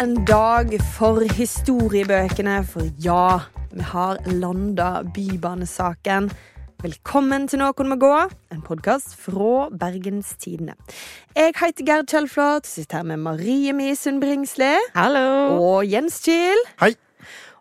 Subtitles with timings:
[0.00, 3.38] en dag for historiebøkene, for ja,
[3.72, 6.28] vi har landa Bybanesaken.
[6.84, 8.12] Velkommen til Noen må gå,
[8.52, 10.76] en podkast fra Bergens Tidende.
[11.36, 15.56] Jeg heter Gerd Kjellflot, sitter her med Marie Misund Bringsli Hallo!
[15.56, 16.60] og Jens Kiel.
[16.82, 16.92] Hei.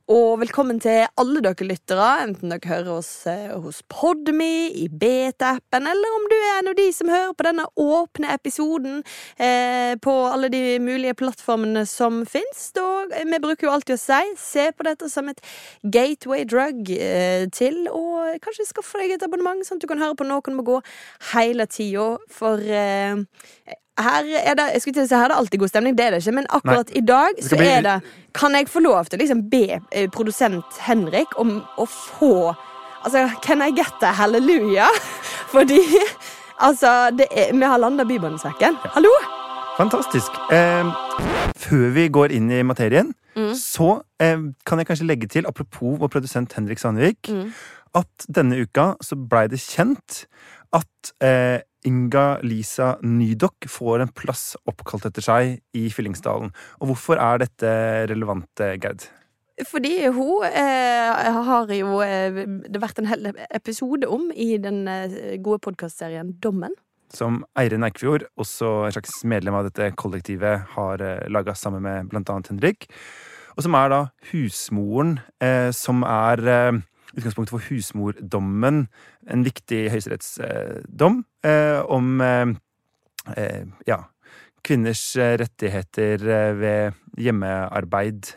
[0.05, 5.87] Og velkommen til alle dere lyttere, enten dere hører oss eh, hos Podme, i beta-appen,
[5.89, 8.99] eller om du er en av de som hører på denne åpne episoden
[9.41, 12.67] eh, på alle de mulige plattformene som fins.
[13.17, 15.41] Vi bruker jo alltid å si se på dette som et
[15.81, 18.05] gateway drug eh, til å
[18.45, 20.77] kanskje skaffe deg et abonnement, sånn at du kan høre på Noen må gå
[21.33, 22.11] hele tida.
[22.29, 23.25] For eh,
[23.99, 26.05] her er det jeg skulle til å si, her er det alltid god stemning, det
[26.05, 27.95] er det ikke, men akkurat i dag så bli- er det
[28.35, 32.55] Kan jeg få lov til å liksom be eh, produsent Henrik om å få
[33.05, 34.89] Altså, can I get a hallelujah?
[35.53, 35.77] Fordi
[36.59, 38.75] altså, det er, vi har landa Bybanesekken.
[38.95, 39.11] Hallo!
[39.77, 40.31] Fantastisk.
[40.51, 40.89] Eh,
[41.55, 43.13] før vi går inn i materien,
[43.53, 47.29] så eh, kan jeg kanskje legge til, apropos vår produsent Henrik Sandvik,
[47.95, 50.23] at denne uka så blei det kjent
[50.73, 56.49] at eh, Inga Lisa Nydok får en plass oppkalt etter seg i Fyllingsdalen.
[56.81, 57.75] Og hvorfor er dette
[58.09, 59.05] relevant, eh, Gerd?
[59.69, 65.37] Fordi hun eh, har jo eh, det vært en hel episode om i den eh,
[65.39, 66.75] gode podkastserien Dommen.
[67.13, 72.11] Som Eirin Eikfjord, også en slags medlem av dette kollektivet, har eh, laga sammen med
[72.11, 72.89] blant annet Henrik.
[73.55, 74.01] Og som er da
[74.33, 76.43] husmoren, eh, som er
[77.15, 78.85] utgangspunktet for husmordommen.
[79.31, 82.53] En viktig høyesterettsdom eh, om eh,
[83.35, 84.01] eh, ja,
[84.65, 85.03] kvinners
[85.41, 86.23] rettigheter
[86.59, 88.31] ved hjemmearbeid.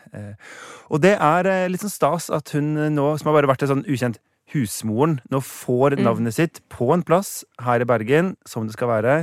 [0.93, 3.87] Og det er litt sånn stas at hun nå, som har bare vært en sånn
[3.89, 4.21] ukjent
[4.53, 9.17] husmoren, nå får navnet sitt på en plass her i Bergen, som det skal være.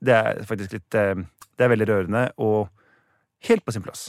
[0.00, 2.70] Det er faktisk litt Det er veldig rørende og
[3.48, 4.08] helt på sin plass.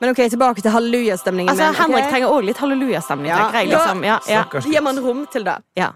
[0.00, 1.50] Men ok, tilbake til hallelujastemningen.
[1.52, 1.80] Altså, min?
[1.80, 3.30] Henrik trenger òg litt hallelujastemning.
[3.30, 3.38] Ja.
[3.50, 4.04] tenker liksom.
[4.04, 5.58] ja, ja, Gir man rom til det?
[5.78, 5.92] ja.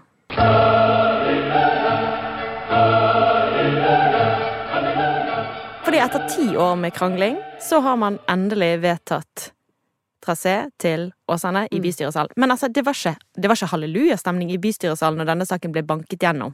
[5.85, 9.49] Fordi etter ti år med krangling, så har man endelig vedtatt
[10.25, 12.31] trasé til Åsane i bystyresalen.
[12.35, 15.83] Men altså, det var ikke, det var ikke hallelujastemning i bystyresalen når denne saken ble
[15.87, 16.53] banket gjennom.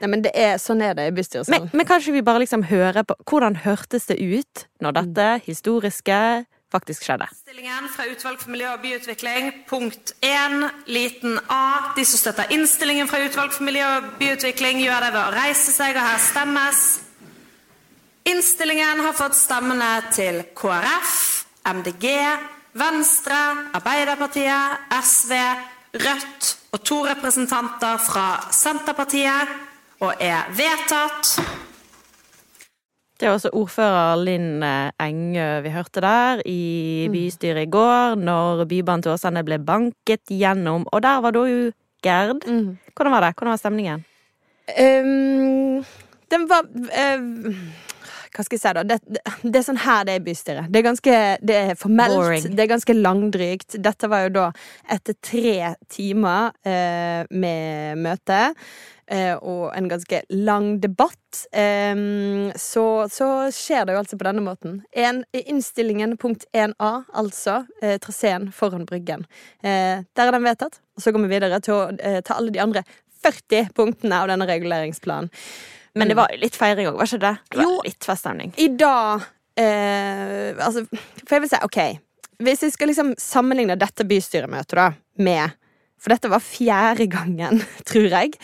[0.00, 3.02] Nei, men det er, Sånn er det i Men, men kanskje vi bare liksom hører
[3.02, 6.20] på hvordan hørtes det ut når dette historiske
[6.72, 7.28] faktisk skjedde?
[7.30, 11.92] Innstillingen fra Utvalg for miljø og byutvikling, punkt 1, liten a.
[11.96, 15.74] De som støtter innstillingen fra Utvalg for miljø og byutvikling, gjør det ved å reise
[15.74, 16.84] seg, og her stemmes.
[18.26, 21.16] Innstillingen har fått stemmene til KrF,
[21.70, 22.06] MDG,
[22.76, 23.38] Venstre,
[23.78, 25.32] Arbeiderpartiet, SV,
[25.96, 29.54] Rødt og to representanter fra Senterpartiet,
[30.04, 31.30] og er vedtatt.
[33.16, 38.66] Det er også ordfører Linn eh, Engø vi hørte der i bystyret i går, når
[38.68, 40.84] Bybanen til Åsane ble banket gjennom.
[40.92, 41.70] Og der var da jo
[42.04, 42.44] Gerd.
[42.94, 43.32] Hvordan var det?
[43.38, 44.04] Hvordan var stemningen?
[44.68, 45.84] Um,
[46.30, 47.20] den var eh,
[48.36, 48.82] Hva skal jeg si, da?
[48.84, 50.66] Det, det, er sånn her det er bystyret.
[50.68, 52.16] Det er ganske det er formelt.
[52.16, 52.50] Boring.
[52.52, 53.78] Det er ganske langdrygt.
[53.80, 54.50] Dette var jo da
[54.92, 55.54] etter tre
[55.92, 58.42] timer eh, med møte.
[59.06, 61.46] eh, og en ganske lang debatt.
[61.52, 61.94] eh,
[62.60, 64.82] så, så skjer det jo altså på denne måten.
[64.92, 69.24] En, I innstillingen punkt 1a, altså eh, traseen foran Bryggen.
[69.62, 70.80] Eh, der er den vedtatt.
[70.96, 72.84] Og så går vi videre til å eh, ta alle de andre
[73.24, 75.32] 40 punktene av denne reguleringsplanen.
[75.96, 77.34] Men det var jo litt feiring òg, var ikke det?
[77.50, 77.76] det var Jo.
[77.86, 78.52] Litt feststemning.
[78.60, 79.24] I dag
[79.56, 80.84] eh, Altså,
[81.24, 81.78] for jeg vil si, OK
[82.44, 84.90] Hvis jeg skal liksom sammenligne dette bystyremøtet da
[85.24, 85.56] med
[85.98, 88.34] For dette var fjerde gangen, tror jeg.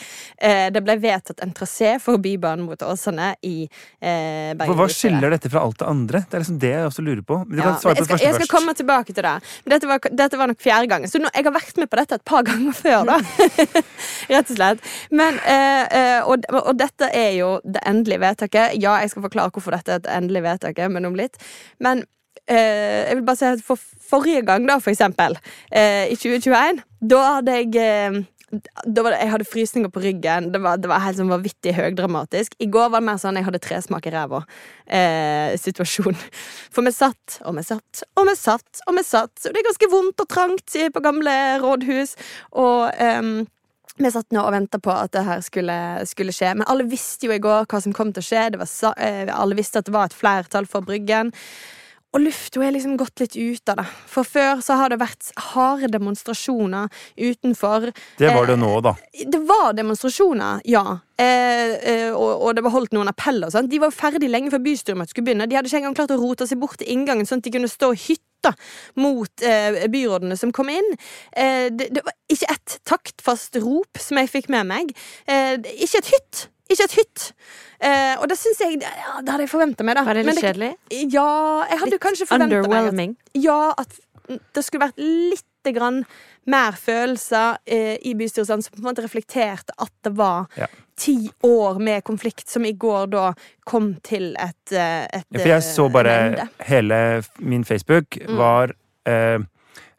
[0.41, 4.65] Eh, det ble vedtatt en trasé for Bybanen mot Åsane i eh, Bergen.
[4.71, 6.23] For hva skiller dette fra alt det andre?
[6.27, 7.37] Det er liksom det jeg også lurer på.
[7.45, 8.53] Men du Ja, kan svare på det skal, første jeg skal først.
[8.55, 9.35] komme tilbake til det.
[9.65, 11.11] Men dette var, dette var nok fjerde gangen.
[11.13, 13.19] Så nå, jeg har vært med på dette et par ganger før, da.
[14.33, 14.89] Rett og slett.
[15.13, 18.75] Men, eh, og, og dette er jo det endelige vedtaket.
[18.81, 21.37] Ja, jeg skal forklare hvorfor dette er et endelig vedtak, men om litt.
[21.83, 22.03] Men
[22.49, 23.79] jeg vil bare si at for
[24.09, 25.37] forrige gang, da, for eksempel,
[25.71, 28.23] eh, i 2021, da hadde jeg eh,
[28.85, 30.51] da var det, jeg hadde frysninger på ryggen.
[30.53, 32.53] Det var, det var helt sånn vanvittig høydramatisk.
[32.61, 34.43] I går var det mer sånn jeg hadde tresmak i ræva.
[34.85, 36.17] Eh, situasjon.
[36.73, 39.33] For vi satt og vi satt og vi satt og vi satt.
[39.41, 42.15] Og det er ganske vondt og trangt på gamle rådhus.
[42.61, 43.29] Og eh,
[43.97, 45.77] vi satt nå og venta på at det her skulle,
[46.09, 46.53] skulle skje.
[46.59, 48.49] Men alle visste jo i går hva som kom til å skje.
[48.61, 51.33] Var, eh, alle visste at det var et flertall for Bryggen.
[52.13, 53.85] Og lufta er liksom gått litt ut av det.
[54.09, 57.89] For før så har det vært harde demonstrasjoner utenfor.
[58.19, 58.93] Det var det nå, da.
[59.33, 60.83] Det var demonstrasjoner, ja.
[61.17, 63.49] Eh, eh, og, og det var holdt noen appeller.
[63.53, 63.71] Sant?
[63.71, 65.49] De var jo ferdig lenge før bystyremøtet skulle begynne.
[65.49, 67.71] De hadde ikke engang klart å rote seg bort til inngangen, sånn at de kunne
[67.71, 68.53] stå og hytte
[68.99, 70.93] mot eh, byrådene som kom inn.
[71.33, 74.97] Eh, det, det var ikke ett taktfast rop som jeg fikk med meg.
[75.25, 76.47] Eh, ikke et hytt!
[76.71, 77.33] Ikke et hytt!
[77.83, 80.03] Eh, og det syns jeg ja, Det hadde jeg forventa meg, da.
[80.07, 80.69] Var det litt litt kjedelig?
[81.11, 83.15] Ja, jeg hadde kanskje forventa meg at Underwhelming?
[83.35, 83.99] ja, at
[84.55, 85.43] det skulle vært litt
[85.75, 86.05] grann
[86.47, 90.67] mer følelser eh, i bystyret som på en måte reflekterte at det var Ja.
[90.95, 93.33] ti år med konflikt, som i går da
[93.65, 96.49] kom til et, eh, et Ja, for jeg så eh, bare ende.
[96.59, 98.37] hele min Facebook Mm.
[98.37, 98.73] var
[99.05, 99.39] eh,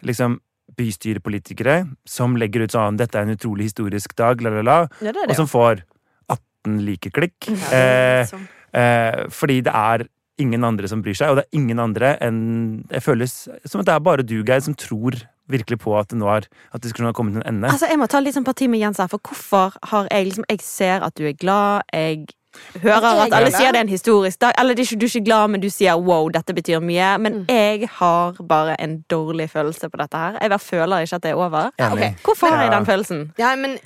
[0.02, 0.40] liksom
[0.76, 5.12] bystyrepolitikere som legger ut sånn 'Dette er en utrolig historisk dag', la, la, la, Ja,
[5.12, 5.82] det det, og som får
[6.64, 7.48] 18 likeklikk.
[7.48, 7.78] ja.
[7.78, 8.48] Eh, sånn.
[8.72, 10.06] eh, fordi det er
[10.38, 13.86] ingen andre som bryr seg, og det er ingen andre enn Det føles som at
[13.86, 15.14] det er bare du, Geir, som tror
[15.48, 17.68] virkelig på at nå er, At diskusjonen har kommet til en ende.
[17.70, 20.44] Altså, Jeg må ta litt sånn parti med Jens her, for hvorfor har jeg liksom
[20.50, 22.26] Jeg ser at du er glad, jeg
[22.82, 24.52] hører at alle sier det er en historisk dag.
[24.58, 27.18] Eller er du er ikke glad, men du sier wow, dette betyr mye.
[27.18, 27.46] Men Mm.
[27.48, 30.38] jeg har bare en dårlig følelse på dette her.
[30.40, 31.70] Jeg bare føler ikke at det er over.
[31.78, 31.92] Enig.
[32.14, 32.24] ok.
[32.24, 33.32] Hvorfor har jeg den følelsen?
[33.38, 33.78] Ja, men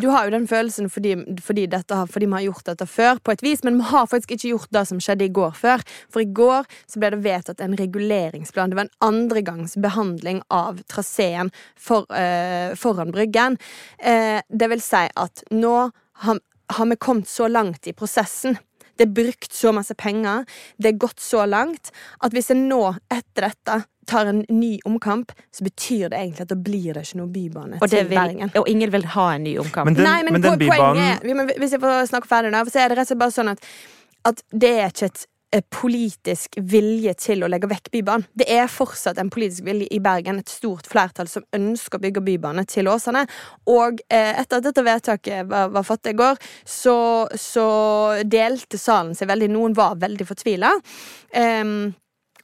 [0.00, 3.32] Du har jo den følelsen fordi, fordi, dette, fordi vi har gjort dette før, på
[3.32, 5.82] et vis, men vi har faktisk ikke gjort det som skjedde i går før.
[6.10, 8.70] For i går så ble det vedtatt en reguleringsplan.
[8.70, 13.56] Det var en andregangs behandling av traseen for, eh, foran Bryggen.
[13.98, 15.90] Eh, det vil si at nå
[16.22, 16.38] har,
[16.72, 18.58] har vi kommet så langt i prosessen.
[18.96, 20.46] Det er brukt så masse penger.
[20.80, 21.92] Det er gått så langt
[22.24, 22.80] at hvis en nå,
[23.12, 27.18] etter dette, tar en ny omkamp, så betyr det egentlig at da blir det ikke
[27.18, 28.52] noe bybane Og, det til vil, Bergen.
[28.54, 29.90] og ingen vil ha en ny omkamp.
[29.90, 32.84] Men den, Nei, men, men den bybanen er Hvis jeg får snakke ferdig nå, så
[32.84, 33.66] er det rett og slett bare sånn at,
[34.30, 35.26] at det er ikke et
[35.72, 38.26] politisk vilje til å legge vekk Bybanen.
[38.36, 42.24] Det er fortsatt en politisk vilje i Bergen, et stort flertall som ønsker å bygge
[42.26, 43.26] bybane til Åsane.
[43.72, 46.96] Og eh, etter at dette vedtaket var, var fattet i går, så,
[47.40, 47.68] så
[48.24, 49.52] delte salen seg veldig.
[49.54, 50.72] Noen var veldig fortvila.
[51.36, 51.94] Um,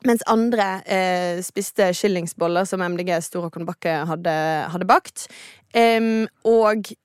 [0.06, 4.35] mens andre eh, spiste skillingsboller som MDG Stor Håkon Bakke hadde,
[4.73, 5.29] hadde bakt.
[5.73, 7.02] Um, og eh,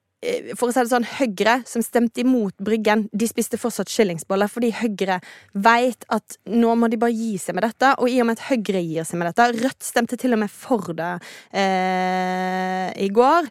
[0.58, 4.72] for å si det sånn, Høyre, som stemte imot Bryggen, de spiste fortsatt skillingsboller fordi
[4.76, 5.20] Høyre
[5.54, 7.94] vet at nå må de bare gi seg med dette.
[8.02, 10.54] Og i og med at Høyre gir seg med dette Rødt stemte til og med
[10.54, 11.14] for det
[11.56, 13.50] eh, i går.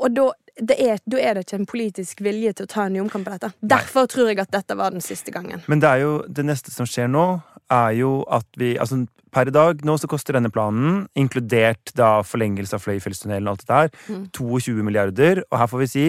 [0.00, 0.26] Og da,
[0.56, 3.26] det er, da er det ikke en politisk vilje til å ta en ny omkamp
[3.26, 3.52] på dette.
[3.60, 5.64] Derfor tror jeg at dette var den siste gangen.
[5.70, 7.26] Men det jo det neste som skjer nå,
[7.70, 12.20] er jo at vi Altså per i dag nå så koster denne planen, inkludert da
[12.26, 14.24] forlengelse av Fløyfjellstunnelen og alt det der, Mm.
[14.32, 15.42] 22 milliarder.
[15.50, 16.06] Og her får vi si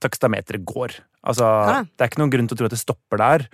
[0.00, 0.98] takstameteret går.
[1.26, 1.82] Altså, Ja.
[1.82, 3.46] Det er ikke noen grunn til å tro at det stopper der.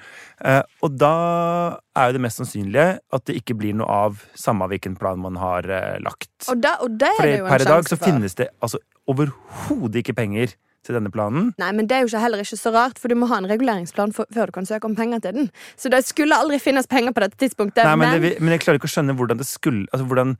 [0.44, 4.69] Eh, og da er jo det mest sannsynlige at det ikke blir noe av samme
[4.69, 6.29] hvilken plan man har eh, lagt.
[6.49, 8.79] Og, da, og det er det jo en per i dag så finnes det altså
[9.09, 10.53] overhodet ikke penger
[10.87, 11.52] til denne planen.
[11.61, 13.49] Nei, men det er jo ikke heller ikke så rart, for du må ha en
[13.50, 15.49] reguleringsplan for, før du kan søke om penger til den.
[15.76, 17.84] Så det skulle aldri finnes penger på dette tidspunktet.
[17.87, 20.37] Nei, men, men, det, men jeg klarer ikke å skjønne hvordan det skulle Altså hvordan,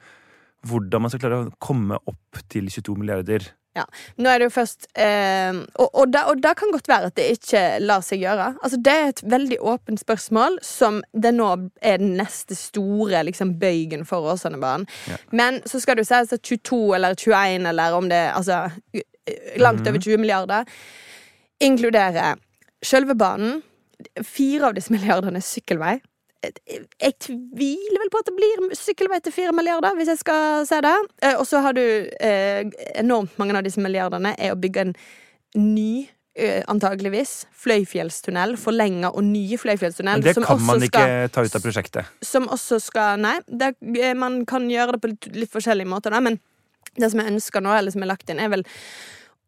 [0.68, 3.52] hvordan man skal klare å komme opp til 22 milliarder.
[3.72, 3.86] Ja.
[4.20, 7.62] nå er det jo først eh, og, og, det, kan godt være at det ikke
[7.80, 8.50] lar seg gjøre.
[8.60, 11.48] Altså, det er et veldig åpent spørsmål som det nå
[11.80, 14.84] er den neste store liksom, bøygen for Åsanebanen.
[15.08, 15.16] Ja.
[15.32, 18.66] Men så skal jo sies at 22 eller 21 eller om det Altså
[19.62, 20.64] langt over 20 milliarder
[21.62, 22.38] inkluderer
[22.82, 23.60] sjølve banen.
[24.26, 26.00] Fire av disse milliardene sykkelvei.
[26.43, 30.81] Jeg tviler vel på at det blir sykkelvei til fire milliarder, hvis jeg skal se
[30.82, 30.96] det.
[31.22, 31.82] Eh, Og så har du
[32.19, 32.64] eh,
[32.98, 34.93] enormt mange av disse milliardene er å bygge en
[35.55, 40.19] ny eh, antageligvis Fløyfjellstunnel, forlenga og nye Fløyfjellstunnel.
[40.19, 42.10] Men det som kan man ikke skal- ta ut av prosjektet.
[42.26, 43.76] som også skal Nei, det,
[44.17, 46.41] man kan gjøre det på litt, litt forskjellige måter, da, men
[46.99, 48.65] det som jeg ønsker nå, eller som er lagt inn, er vel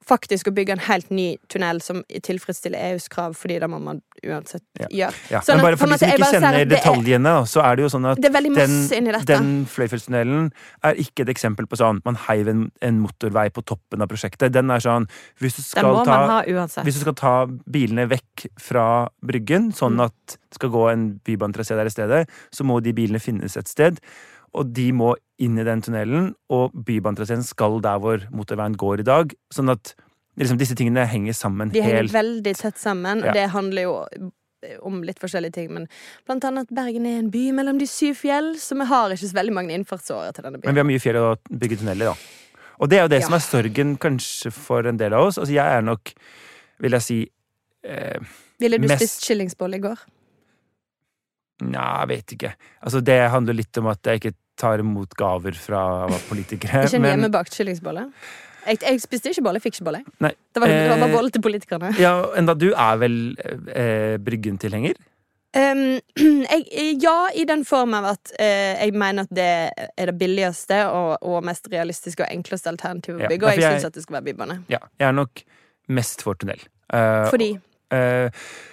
[0.05, 4.03] faktisk å bygge en helt ny tunnel som tilfredsstiller EUs krav, fordi det må man
[4.21, 4.61] uansett
[4.93, 5.15] gjøre.
[5.33, 5.41] Ja.
[5.41, 7.83] Sånn Men bare for de som ikke kjenner det er- detaljene, da, så er det
[7.87, 10.51] jo sånn at er den, den Fløyfjellstunnelen
[10.85, 14.53] er ikke et eksempel på sånn man heiv en, en motorvei på toppen av prosjektet.
[14.53, 15.09] Den er sånn
[15.41, 16.43] hvis du skal ta.
[16.85, 17.35] Hvis du skal ta
[17.65, 20.05] bilene vekk fra Bryggen, sånn Mm.
[20.05, 23.69] at det skal gå en bybanetrasé der i stedet, så må de bilene finnes et
[23.69, 24.01] sted.
[24.55, 29.07] Og de må inn i den tunnelen, og bybanetraseen skal der hvor motorveien går i
[29.09, 29.33] dag.
[29.53, 29.95] Sånn at
[30.39, 33.33] liksom, disse tingene henger sammen De henger helt veldig tett sammen, og Ja.
[33.33, 33.97] det handler jo
[34.83, 35.89] om litt forskjellige ting, men
[36.25, 39.29] blant annet at Bergen er en by mellom de syv fjell, så vi har ikke
[39.29, 40.71] så veldig mange innfartsårer til denne byen.
[40.71, 42.15] Men vi har mye fjell å bygge tunneler, da.
[42.81, 43.27] Og det er jo det Ja.
[43.27, 45.37] som er sorgen kanskje for en del av oss.
[45.39, 46.15] Altså, jeg er nok,
[46.81, 47.31] vil jeg si
[47.85, 48.19] eh,
[48.59, 49.99] Ville du mest- spist kyllingsbolle i går?
[51.65, 52.55] Nja, jeg vet ikke.
[52.83, 55.83] Altså, det handler litt om at jeg ikke tar imot gaver fra
[56.29, 56.85] politikere.
[56.87, 58.09] Ikke en hjemmebakt kyllingsbolle?
[58.65, 60.03] Jeg, jeg spiste ikke bolle, jeg fikk ikke bolle.
[60.25, 60.31] Nei.
[60.55, 61.91] Det var, det var bare Eh, bolle til politikerne.
[62.01, 63.17] Ja, enda du er vel
[63.75, 64.97] eh, Bryggen-tilhenger?
[65.55, 66.01] Um,
[67.05, 71.13] ja, i den form av at uh, jeg mener at det er det billigste og,
[71.23, 74.03] og mest realistiske og enkleste alternativet å Ja, bygge, og jeg jeg- syns at det
[74.07, 74.57] skal være bybane.
[74.73, 74.81] Ja.
[74.99, 75.45] Jeg er nok
[75.95, 76.63] mest for tunnel.
[76.93, 77.53] Uh, Fordi
[77.95, 78.27] Uh,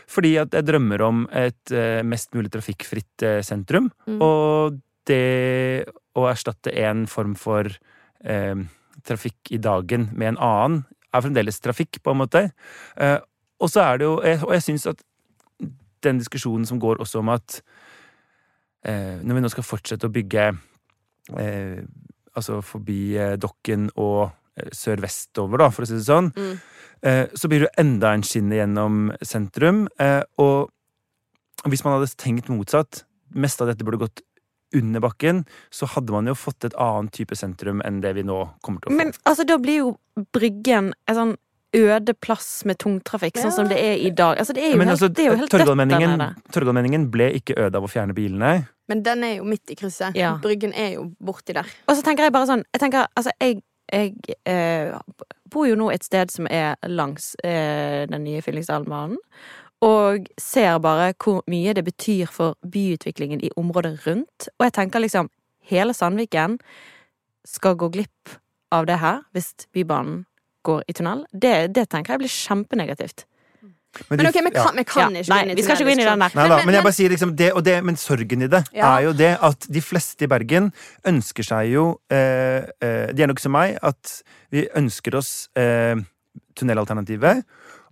[0.10, 1.72] fordi at jeg drømmer om et
[2.08, 3.92] mest mulig trafikkfritt sentrum.
[4.10, 4.16] Mm.
[4.24, 4.80] Og
[5.10, 5.86] det
[6.18, 7.70] å erstatte en form for
[8.24, 8.56] eh,
[9.08, 10.82] trafikk i dagen med en annen,
[11.14, 12.42] er fremdeles trafikk, på en måte.
[12.98, 13.18] Eh,
[13.62, 15.02] og så er det jo Og jeg syns at
[16.02, 17.60] den diskusjonen som går også om at
[18.86, 20.48] eh, når vi nå skal fortsette å bygge
[21.38, 21.82] eh,
[22.34, 26.58] altså forbi eh, Dokken og eh, sør-vestover, da, for å si det sånn, Mm.
[27.04, 29.88] eh, så blir det enda en skinne gjennom sentrum.
[30.00, 30.72] Eh, og
[31.70, 33.04] hvis man hadde tenkt motsatt,
[33.36, 34.22] mest av dette burde gått
[34.78, 38.44] under bakken, så hadde man jo fått et annet type sentrum enn det vi nå
[38.64, 39.00] kommer til å få.
[39.00, 39.96] Men altså, da blir jo
[40.36, 41.38] Bryggen en sånn
[41.72, 44.36] øde plass med tungtrafikk, sånn som det er i dag.
[44.42, 46.28] Altså, det er jo Men helt, altså, det er jo helt dødt der nede.
[46.52, 48.52] Torgallmenningen ble ikke øde av å fjerne bilene.
[48.92, 50.18] Men den er jo midt i krysset.
[50.20, 50.34] Ja.
[50.44, 51.70] Bryggen er jo borti der.
[51.88, 54.92] Og så tenker jeg bare sånn Jeg tenker, altså, jeg, jeg eh,
[55.52, 59.20] bor jo nå et sted som er langs eh, den nye Fyllingsdalbanen.
[59.82, 64.50] Og ser bare hvor mye det betyr for byutviklingen i området rundt.
[64.60, 65.30] Og jeg tenker liksom
[65.72, 66.60] Hele Sandviken
[67.48, 68.36] skal gå glipp
[68.74, 70.26] av det her hvis Bybanen
[70.66, 71.24] går i tunnel.
[71.34, 73.26] Det, det tenker jeg blir kjempenegativt.
[74.08, 75.76] Men de- ok, vi kan, vi kan Ja, ikke nei, gå inn i vi skal
[75.76, 76.36] ikke gå inn i den der.
[76.38, 78.92] Nei da, men jeg bare sier liksom det og det, men sorgen i det Ja.
[78.98, 80.70] er jo det at de fleste i Bergen
[81.12, 84.22] ønsker seg jo eh, eh, De er nok som meg, at
[84.54, 85.96] vi ønsker oss eh,
[86.56, 87.44] tunnelalternativet.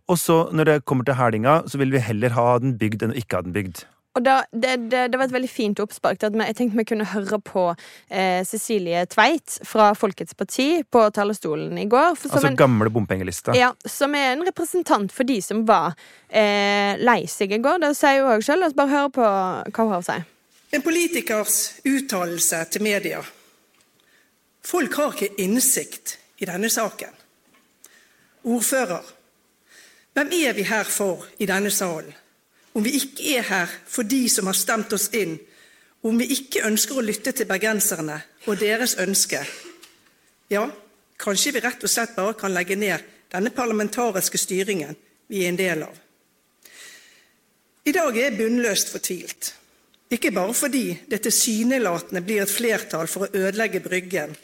[0.09, 3.13] Og så, når det kommer til Hælinga, så vil vi heller ha den bygd enn
[3.13, 3.83] å ikke ha den bygd.
[4.17, 6.23] Og da, det, det, det var et veldig fint oppspark.
[6.25, 7.67] At vi- jeg tenkte vi kunne høre på
[8.09, 12.17] eh, Cecilie Tveit fra Folkets Parti på talerstolen i går.
[12.17, 13.53] For som Altså en, gamle bompengelista.
[13.55, 15.93] ja, som er en representant for de som var
[16.27, 17.77] eh, lei seg i går.
[17.85, 18.59] Det sier hun òg sjøl.
[18.65, 20.17] La oss bare høre på hva hun har å si.
[20.73, 23.21] En politikers uttalelse til media.
[24.65, 27.13] Folk har ikke innsikt i denne saken.
[28.49, 29.05] Ordfører,
[30.19, 32.11] hvem er vi her for i denne salen?
[32.75, 35.37] Om vi ikke er her for de som har stemt oss inn,
[36.03, 39.39] om vi ikke ønsker å lytte til bergenserne og deres ønske,
[40.51, 40.65] ja,
[41.19, 44.97] kanskje vi rett og slett bare kan legge ned denne parlamentariske styringen
[45.29, 45.95] vi er en del av.
[47.87, 49.53] I dag er jeg bunnløst fortvilt.
[50.11, 54.35] Ikke bare fordi det tilsynelatende blir et flertall for å ødelegge Bryggen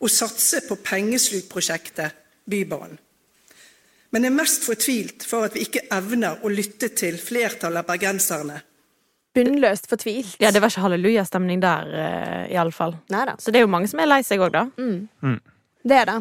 [0.00, 2.16] og satse på pengeslukprosjektet
[2.48, 2.96] Bybanen.
[4.10, 8.58] Men er mest fortvilt for at vi ikke evner å lytte til flertallet av bergenserne.
[9.34, 10.34] Bunnløst fortvilt.
[10.42, 12.96] Ja, det var ikke hallelujastemning der, uh, iallfall.
[13.14, 13.36] Neida.
[13.38, 14.66] Så det er jo mange som er lei seg òg, da.
[15.80, 16.16] Det er det.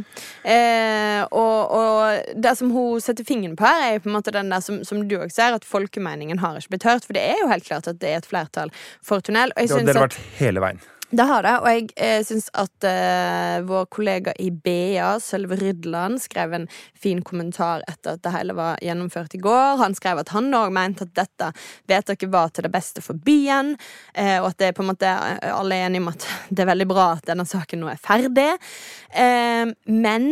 [0.47, 4.31] Eh, og, og det som hun setter fingeren på her, er jo på en måte
[4.31, 7.07] den der som, som du òg ser, at folkemeningen har ikke blitt hørt.
[7.07, 8.71] For det er jo helt klart at det er et flertall
[9.03, 9.51] for tunnel.
[9.55, 10.79] Og jeg Det har det vært hele veien.
[11.09, 16.19] Det har det, og jeg eh, syns at eh, vår kollega i BA, Sølve Rydland,
[16.21, 19.79] skrev en fin kommentar etter at det hele var gjennomført i går.
[19.81, 21.49] Han skrev at han òg mente at dette
[21.89, 23.73] vedtaket var til det beste for byen,
[24.13, 26.65] eh, og at det er på en måte eh, alle er enige om at det
[26.65, 28.51] er veldig bra at denne saken nå er ferdig.
[29.09, 30.29] Eh, men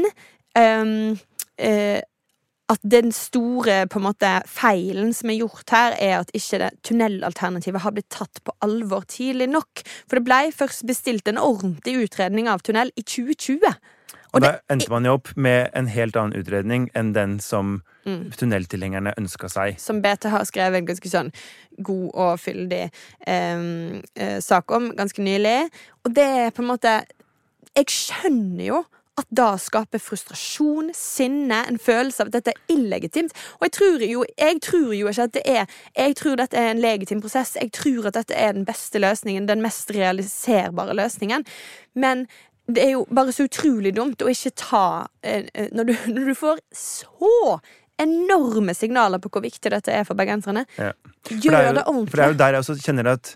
[0.58, 1.18] ehm,
[1.58, 2.04] eh,
[2.70, 6.72] at den store på en måte, feilen som er gjort her, er at ikke det
[6.84, 9.86] tunnelalternativet har blitt tatt på alvor tidlig nok.
[10.08, 13.72] For det ble først bestilt en ordentlig utredning av tunnel i 2020.
[14.36, 18.32] Og da endte man jo opp med en helt annen utredning enn den som Mm.
[18.32, 19.80] tunneltilhengerne ønska seg.
[19.84, 21.32] Som BT har skrevet en ganske sånn
[21.84, 22.86] god og fyldig
[23.28, 25.68] eh, sak om ganske nylig.
[26.06, 27.02] Og det er på en måte
[27.76, 28.78] Jeg skjønner jo
[29.18, 33.34] at da skaper frustrasjon, sinne, en følelse av at dette er illegitimt.
[33.58, 35.66] Og jeg tror jo, jeg tror jo ikke at det er
[35.98, 37.56] Jeg tror dette er en legitim prosess.
[37.58, 41.46] Jeg tror at dette er den beste løsningen, den mest realiserbare løsningen.
[41.96, 42.28] Men
[42.68, 46.26] det er jo bare så utrolig dumt å ikke ta eh, eh, Når du, når
[46.30, 47.60] du får så
[47.98, 50.92] enorme signaler på hvor viktig dette er for bergenserne, Ja.
[51.28, 53.36] Gjør det, jo- det For det er jo der jeg også kjenner at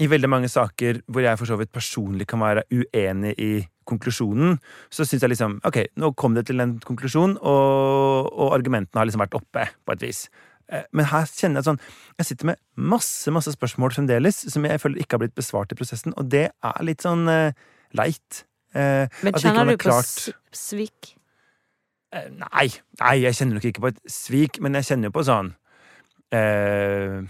[0.00, 3.50] i veldig mange saker hvor jeg for så vidt personlig kan være uenig i
[3.90, 4.58] konklusjonen,
[4.92, 9.10] så syns jeg liksom Ok, nå kom det til en konklusjon, og, og argumentene har
[9.10, 10.24] liksom vært oppe, på et vis.
[10.70, 11.80] Eh, Men her kjenner jeg sånn
[12.18, 12.60] Jeg sitter med
[12.94, 16.48] masse masse spørsmål fremdeles som jeg føler ikke har blitt besvart i prosessen, og det
[16.50, 17.50] er litt sånn uh,
[17.98, 18.44] leit.
[18.74, 19.96] Uh, Men kjenner du på
[20.56, 21.14] svik?
[22.14, 22.68] Uh, Nei,
[23.02, 25.52] nei, jeg kjenner nok ikke på et svik, men jeg kjenner jo på sånn
[26.34, 27.20] eh,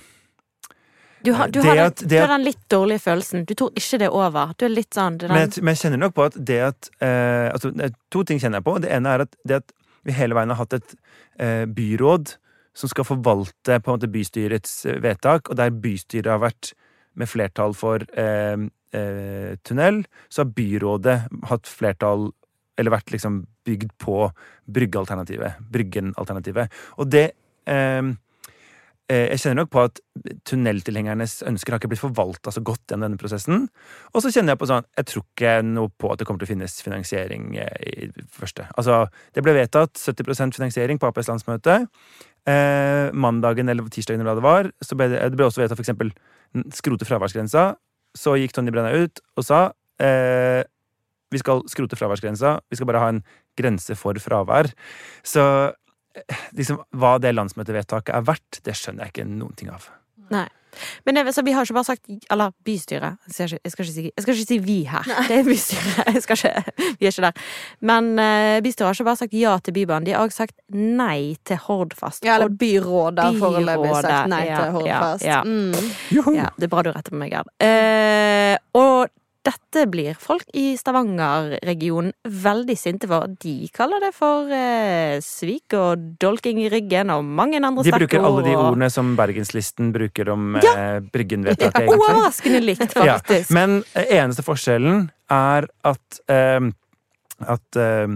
[1.22, 3.44] Du har, du Det har, den, at- det du har den litt dårlige følelsen.
[3.44, 4.54] Du tror ikke det er over.
[4.56, 6.90] Du er litt sånn er Men jeg, men jeg kjenner nok på at det at
[7.04, 7.72] eh, altså,
[8.10, 8.78] To ting kjenner jeg på.
[8.80, 9.72] Det ene er at det at
[10.08, 10.94] vi hele veien har hatt et
[11.38, 12.34] eh, byråd
[12.80, 16.72] som skal forvalte på en måte bystyrets eh, vedtak, og der bystyret har vært
[17.20, 18.56] med flertall for eh,
[18.96, 21.16] eh, tunnel, så har byrådet
[21.50, 22.30] hatt flertall
[22.80, 24.30] eller vært liksom bygd på
[24.72, 25.58] bryggealternativet.
[25.74, 26.72] Bryggen-alternativet.
[26.96, 27.26] Og det
[27.68, 28.00] eh,
[29.10, 29.98] Jeg kjenner nok på at
[30.46, 33.64] tunneltilhengernes ønsker har ikke blitt forvalta så godt gjennom denne prosessen.
[34.14, 36.46] Og så kjenner jeg på sånn Jeg tror ikke noe på at det kommer til
[36.46, 38.68] å finnes finansiering eh, i første.
[38.78, 39.02] Altså,
[39.34, 41.80] det ble vedtatt 70% finansiering på Aps landsmøte.
[42.48, 45.82] Eh, mandagen eller tirsdagen eller hva det var, så ble det, det ble også vedtatt
[45.82, 46.14] eksempel
[46.74, 47.72] skrote fraværsgrensa.
[48.16, 49.70] Så gikk Tonje Brenna ut og sa
[50.02, 50.62] eh,
[51.30, 52.56] vi skal skrote fraværsgrensa.
[52.70, 53.20] Vi skal bare ha en
[53.58, 54.70] grense for fravær.
[55.22, 55.74] Så eh,
[56.56, 59.90] liksom, hva det landsmøtevedtaket er verdt, det skjønner jeg ikke noen ting av.
[60.30, 60.48] Nei.
[61.04, 63.18] Men det, så vi har ikke bare sagt Eller bystyret.
[63.26, 65.08] Jeg skal ikke, jeg skal ikke, si, jeg skal ikke si vi her.
[65.28, 66.10] Det er bystyret.
[66.14, 67.44] Jeg skal ikke, vi er ikke der.
[67.90, 70.06] Men eh, bystyret har ikke bare sagt ja til Bybanen.
[70.06, 72.24] De har også sagt nei til Hordfast.
[72.24, 75.24] Ja, eller byrådet har foreløpig sagt nei ja, til Hordfast.
[75.26, 75.42] ja, ja.
[75.42, 76.36] Mm.
[76.38, 77.50] Ja, det er bra du retter på meg, Gerd.
[77.66, 79.10] Eh, og
[79.46, 83.30] dette blir folk i Stavanger-regionen veldig sinte for.
[83.40, 88.20] De kaller det for eh, svik og dolking i ryggen og mange andre De bruker
[88.20, 90.74] alle de ordene som Bergenslisten bruker om Ja.
[90.76, 93.50] eh, Bryggen-vedtaket, Ja, Overraskende likt, Ja, faktisk.
[93.56, 96.60] men eh, eneste forskjellen er at eh,
[97.48, 98.06] at eh,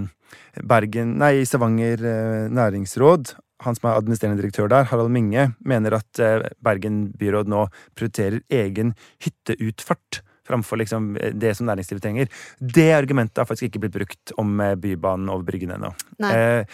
[0.62, 3.32] Bergen Nei, Stavanger eh, næringsråd
[3.64, 6.18] han som er administrerende direktør der, Harald Minge, mener at
[6.60, 7.62] Bergen byråd nå
[7.96, 8.90] prioriterer egen
[9.24, 12.28] hytteutfart framfor liksom eh, det som næringslivet trenger.
[12.58, 15.94] Det argumentet har faktisk ikke blitt brukt om eh, Bybanen over Bryggen ennå.
[16.20, 16.66] Eh,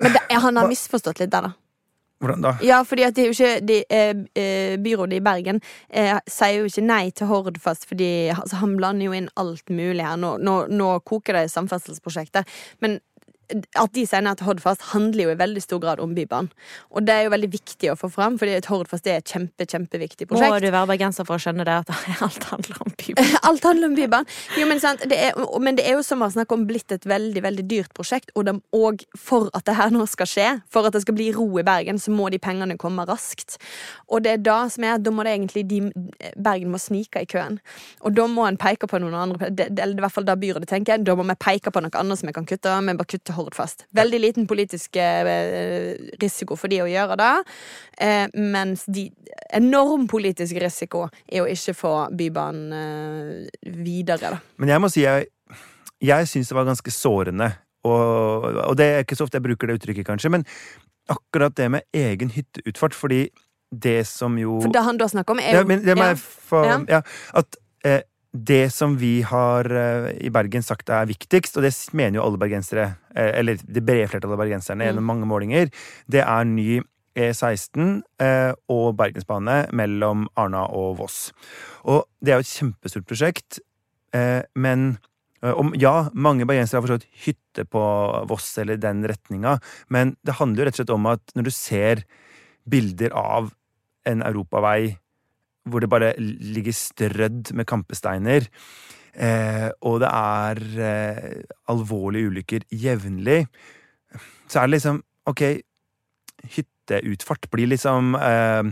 [0.00, 1.52] Men det, han har misforstått litt der, da.
[2.20, 2.54] hvordan da?
[2.64, 6.86] Ja, fordi at det ikke de, eh, eh, Byrådet i Bergen eh, sier jo ikke
[6.86, 10.16] nei til Hordfast, fordi altså, han blander jo inn alt mulig her.
[10.20, 12.48] Nå, nå, nå koker det i samferdselsprosjektet.
[12.80, 13.00] Men
[13.50, 16.50] at de sier til Hordfast, handler jo i veldig stor grad om Bybanen.
[16.94, 20.28] Og det er jo veldig viktig å få fram, fordi Hordfast er et kjempe, kjempeviktig
[20.30, 20.54] prosjekt.
[20.54, 21.92] Må du være bergenser for å skjønne det, at
[22.26, 23.38] alt handler om Bybanen.
[23.50, 24.30] Alt handler om Bybanen.
[24.58, 27.06] Jo, men, sant, det er, men det er jo som å snakke om blitt et
[27.08, 28.32] veldig veldig dyrt prosjekt.
[28.34, 31.30] Og, de, og for at det her nå skal skje, for at det skal bli
[31.34, 33.58] ro i Bergen, så må de pengene komme raskt.
[34.10, 35.80] Og det er da som er at da må det egentlig de,
[36.36, 37.58] Bergen må snike i køen.
[38.04, 41.00] Og da må en peke på noen andre Eller i hvert fall da byrådet tenker
[41.02, 42.72] Da må vi peke på noe annet som vi kan kutte.
[42.86, 43.86] Vi bare kutter Hordfast.
[43.96, 47.32] Veldig liten politisk eh, risiko for de å gjøre det.
[48.00, 49.08] Eh, mens de
[49.56, 54.40] enorm politisk risiko er å ikke få Bybanen eh, videre, da.
[54.62, 55.30] Men jeg må si jeg,
[56.04, 57.50] jeg syns det var ganske sårende.
[57.88, 60.44] Og, og det er ikke så ofte jeg bruker det uttrykket, kanskje, men
[61.10, 63.28] akkurat det med egen hytteutfart, fordi
[63.70, 65.64] det som jo For det han da snakker om, er jo
[65.96, 66.14] ja.
[66.66, 66.78] Ja.
[66.88, 67.00] ja,
[67.34, 68.00] At eh,
[68.30, 72.38] det som vi har eh, i Bergen sagt er viktigst, og det mener jo alle
[72.38, 75.70] bergensere, eh, eller det brede flertallet av bergenserne gjennom mange målinger,
[76.06, 76.80] det er ny
[77.18, 81.32] E16 eh, og Bergensbane mellom Arna og Voss.
[81.90, 83.60] Og det er jo et kjempestort prosjekt,
[84.58, 84.96] men
[85.46, 87.82] om, ja, mange bergensere har forstått hytte på
[88.26, 89.52] Voss eller den retninga,
[89.86, 92.02] men det handler jo rett og slett om at når du ser
[92.66, 93.52] bilder av
[94.10, 94.96] en europavei
[95.68, 98.46] hvor det bare ligger strødd med kampesteiner,
[99.14, 103.44] eh, og det er eh, alvorlige ulykker jevnlig,
[104.48, 105.42] så er det liksom Ok,
[106.56, 108.70] hytteutfart blir liksom eh,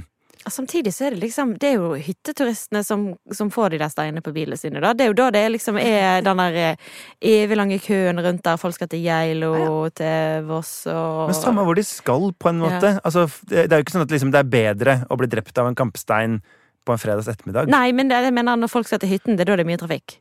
[0.49, 4.23] Samtidig så er det liksom Det er jo hytteturistene som, som får de der steinene
[4.25, 4.95] på bilene sine, da.
[4.97, 6.87] Det er jo da det liksom er den der eh,
[7.21, 9.53] evig lange køen rundt der folk skal til Geilo,
[9.91, 12.95] til Voss og Men samme hvor de skal, på en måte.
[13.05, 15.59] Altså, det, det er jo ikke sånn at liksom, det er bedre å bli drept
[15.59, 16.41] av en kampestein
[16.89, 17.69] på en fredags ettermiddag.
[17.73, 19.71] Nei, men det, jeg mener når folk skal til hytten, det er da det er
[19.71, 20.19] mye trafikk.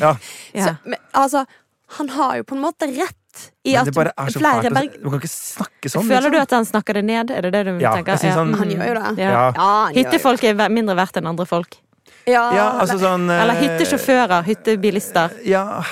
[0.00, 0.14] Ja,
[0.58, 0.64] Ja.
[0.72, 1.44] Så, men, altså,
[1.98, 3.18] han har jo på en måte rett
[3.64, 4.68] i men at det bare er så flere fælt.
[4.68, 4.96] Du berg...
[5.04, 6.08] Man kan ikke snakke sånn.
[6.10, 6.42] Føler du liksom.
[6.48, 7.30] at han snakker det ned?
[7.32, 8.12] Er det det du Ja, tenker?
[8.18, 8.58] jeg synes han- ja.
[8.60, 9.24] Han gjør jo det.
[9.24, 9.68] Ja.
[9.96, 11.78] Hyttefolk er mindre verdt enn andre folk.
[12.28, 15.32] Ja, Ja, altså sånn eh, Eller hyttesjåfører, hyttebilister.
[15.48, 15.82] Ja.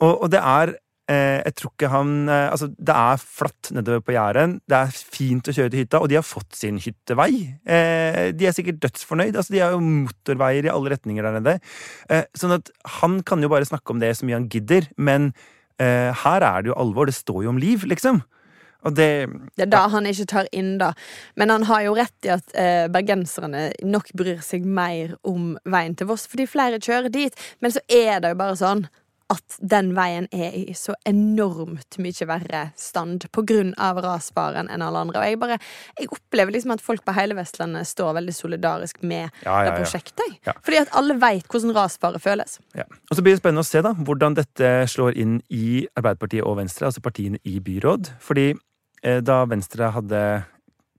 [0.00, 4.02] Og, og det er eh, Jeg tror ikke han eh, Altså, det er flatt nedover
[4.04, 4.58] på Jæren.
[4.68, 7.30] Det er fint å kjøre til hytta, og de har fått sin hyttevei.
[7.64, 9.36] Eh, de er sikkert dødsfornøyd.
[9.36, 11.58] Altså, de har jo motorveier i alle retninger der nede.
[12.12, 12.68] Eh, sånn at
[13.00, 15.32] han kan jo bare snakke om det så mye han gidder, men
[15.80, 17.08] eh, her er det jo alvor.
[17.08, 18.20] Det står jo om liv, liksom.
[18.86, 20.92] Og det Det er da han ikke tar inn, da.
[21.36, 25.96] Men han har jo rett i at eh, bergenserne nok bryr seg mer om veien
[25.98, 27.34] til Voss, fordi flere kjører dit.
[27.60, 28.86] Men så er det jo bare sånn
[29.32, 35.20] at den veien er i så enormt mye verre stand av rasfaren enn alle andre.
[35.20, 35.58] Og jeg bare,
[35.98, 39.76] jeg opplever liksom at folk på hele Vestlandet står veldig solidarisk med Ja, ja, det
[39.82, 40.38] prosjektet.
[40.46, 40.56] Ja.
[40.64, 42.58] Fordi at alle veit hvordan rasfare føles.
[42.74, 42.88] Ja.
[43.10, 46.58] Og så blir det spennende å se da, hvordan dette slår inn i Arbeiderpartiet og
[46.62, 48.14] Venstre, altså partiene i byråd.
[48.24, 48.52] Fordi
[49.02, 50.22] eh, da Venstre hadde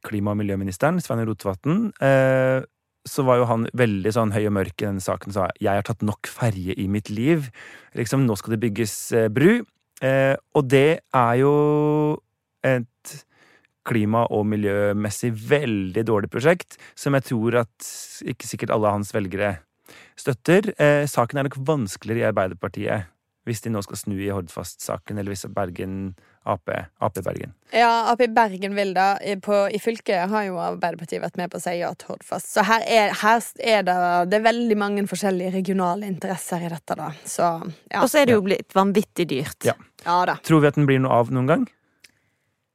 [0.05, 2.61] klima- og miljøministeren, Svein Rotevatn, eh,
[3.09, 5.81] så var jo han veldig sånn høy og mørk i denne saken og sa 'jeg
[5.81, 7.49] har tatt nok ferje i mitt liv'.
[7.95, 9.65] Liksom, nå skal det bygges eh, bru.
[10.01, 12.21] Eh, og det er jo
[12.63, 13.25] et
[13.89, 17.89] klima- og miljømessig veldig dårlig prosjekt, som jeg tror at
[18.23, 19.59] ikke sikkert alle hans velgere
[20.15, 20.73] støtter.
[20.79, 23.07] Eh, saken er nok vanskeligere i Arbeiderpartiet
[23.47, 27.53] hvis de nå skal snu i Hordfast-saken, eller hvis Bergen Ap, Ap Bergen.
[27.75, 29.17] Ja, Ap Bergen vil da.
[29.21, 32.51] I, på, I fylket har jo Arbeiderpartiet vært med på å si ja til Hordfast.
[32.53, 33.97] Så her er, her er det,
[34.31, 37.11] det er veldig mange forskjellige regionale interesser i dette, da.
[37.25, 37.49] Så
[37.91, 38.01] ja.
[38.01, 39.59] Og så er det jo blitt vanvittig dyrt.
[39.67, 39.75] Ja.
[40.05, 40.39] ja da.
[40.45, 41.67] Tror vi at den blir noe av noen gang?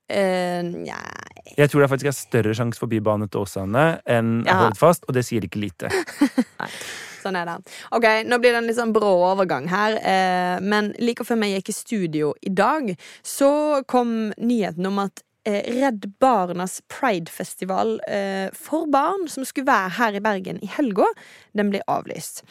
[0.05, 4.59] Uh, nei Jeg tror det faktisk er større sjanse for bybane til Åsane enn Ja.
[4.66, 5.88] Hordfast, og det sier ikke lite.
[7.24, 7.58] Sånn er det.
[7.96, 9.96] Ok, Nå blir det en litt sånn brå overgang her.
[10.00, 12.92] Eh, men like før vi gikk i studio i dag,
[13.24, 19.96] så kom nyheten om at eh, Redd Barnas Pride-festival eh, for barn, som skulle være
[19.98, 21.08] her i Bergen i helga,
[21.56, 22.44] den blir avlyst.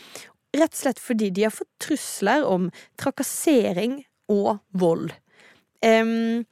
[0.53, 2.69] Rett og slett fordi de har fått trusler om
[3.01, 5.13] trakassering og vold.
[5.83, 6.45] Em,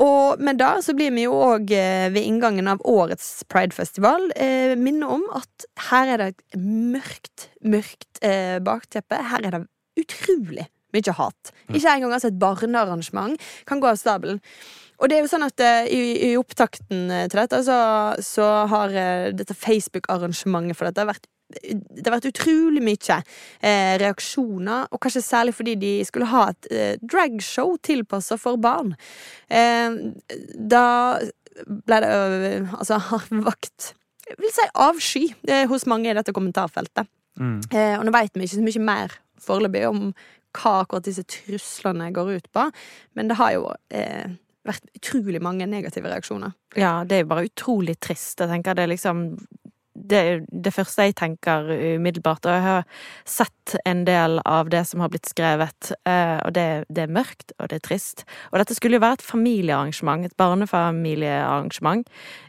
[0.00, 5.06] og med da så blir vi jo òg ved inngangen av årets Pride-festival eh, minne
[5.18, 9.20] om at her er det et mørkt, mørkt eh, bakteppe.
[9.30, 9.62] Her er det
[10.02, 11.52] utrolig mye hat.
[11.72, 14.40] Ikke engang altså et barnearrangement kan gå av stabelen.
[15.02, 17.78] Og det er jo sånn at eh, i, i opptakten eh, til dette så,
[18.22, 21.26] så har eh, dette Facebook-arrangementet for dette vært
[21.62, 26.70] det har vært utrolig mye eh, reaksjoner, og kanskje særlig fordi de skulle ha et
[26.70, 28.94] eh, dragshow tilpassa for barn.
[29.48, 29.98] Eh,
[30.54, 30.86] da
[31.64, 32.98] ble det øh, altså
[33.48, 37.08] vakt jeg vil si avsky eh, hos mange i dette kommentarfeltet.
[37.40, 37.58] Mm.
[37.68, 40.00] Eh, og nå veit vi ikke så mye mer foreløpig om
[40.54, 42.68] hva akkurat disse truslene går ut på,
[43.18, 46.54] men det har jo eh, vært utrolig mange negative reaksjoner.
[46.78, 48.38] Ja, det er jo bare utrolig trist.
[48.40, 49.26] Jeg tenker det er liksom
[49.94, 52.44] det, det første jeg tenker umiddelbart.
[52.46, 52.84] Og jeg har
[53.24, 57.54] sett en del av det som har blitt skrevet, eh, og det, det er mørkt,
[57.58, 58.24] og det er trist.
[58.52, 62.04] Og dette skulle jo være et familiearrangement, et barnefamiliearrangement,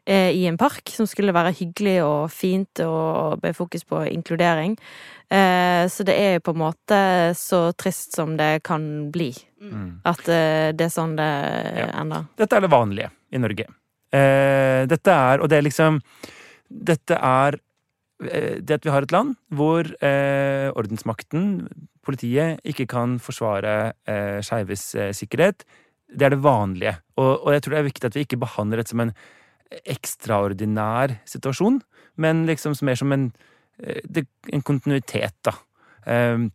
[0.05, 4.75] eh, i en park, som skulle være hyggelig og fint og med fokus på inkludering.
[5.29, 6.99] Eh, så det er jo på en måte
[7.37, 9.31] så trist som det kan bli.
[9.61, 10.01] Mm.
[10.05, 11.31] At eh, det er sånn det
[11.79, 11.89] Ja.
[12.01, 12.27] ender.
[12.37, 13.65] Dette er det vanlige i Norge.
[14.15, 15.97] Dette er, og det er liksom
[16.75, 17.57] Dette er
[18.25, 21.67] eh, det at vi har et land hvor eh, ordensmakten,
[22.05, 25.65] politiet, ikke kan forsvare eh, skeives eh, sikkerhet.
[26.11, 26.97] Det er det vanlige.
[27.17, 29.15] Og, og jeg tror det er viktig at vi ikke behandler det som en
[29.89, 31.79] ekstraordinær situasjon,
[32.21, 33.31] men liksom mer som en,
[33.81, 35.55] eh, en kontinuitet, da.
[36.05, 36.45] Eh,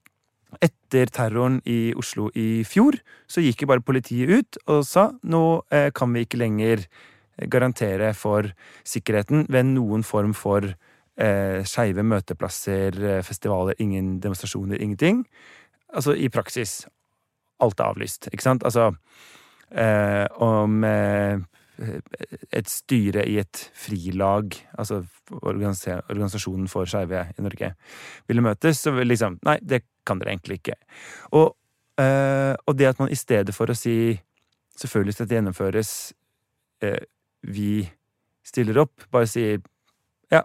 [0.59, 2.99] etter terroren i Oslo i fjor,
[3.31, 6.83] så gikk jo bare politiet ut og sa nå eh, kan vi ikke lenger
[7.49, 8.51] garantere for
[8.85, 15.25] sikkerheten ved noen form for eh, skeive møteplasser, eh, festivaler, ingen demonstrasjoner, ingenting.
[15.95, 16.85] Altså i praksis.
[17.61, 18.65] Alt er avlyst, ikke sant?
[18.65, 18.91] Altså
[19.71, 21.41] eh, om eh,
[22.53, 25.01] et styre i et frilag, altså
[25.41, 27.73] organisasjonen for skeive i Norge,
[28.29, 30.77] ville møtes, så liksom Nei, det kan dere egentlig ikke.
[31.39, 31.55] Og,
[32.01, 34.19] eh, og det at man i stedet for å si
[34.81, 35.95] selvfølgelig skal det gjennomføres,
[36.83, 37.01] eh,
[37.43, 37.89] vi
[38.45, 39.61] stiller opp, bare sier
[40.33, 40.43] ja,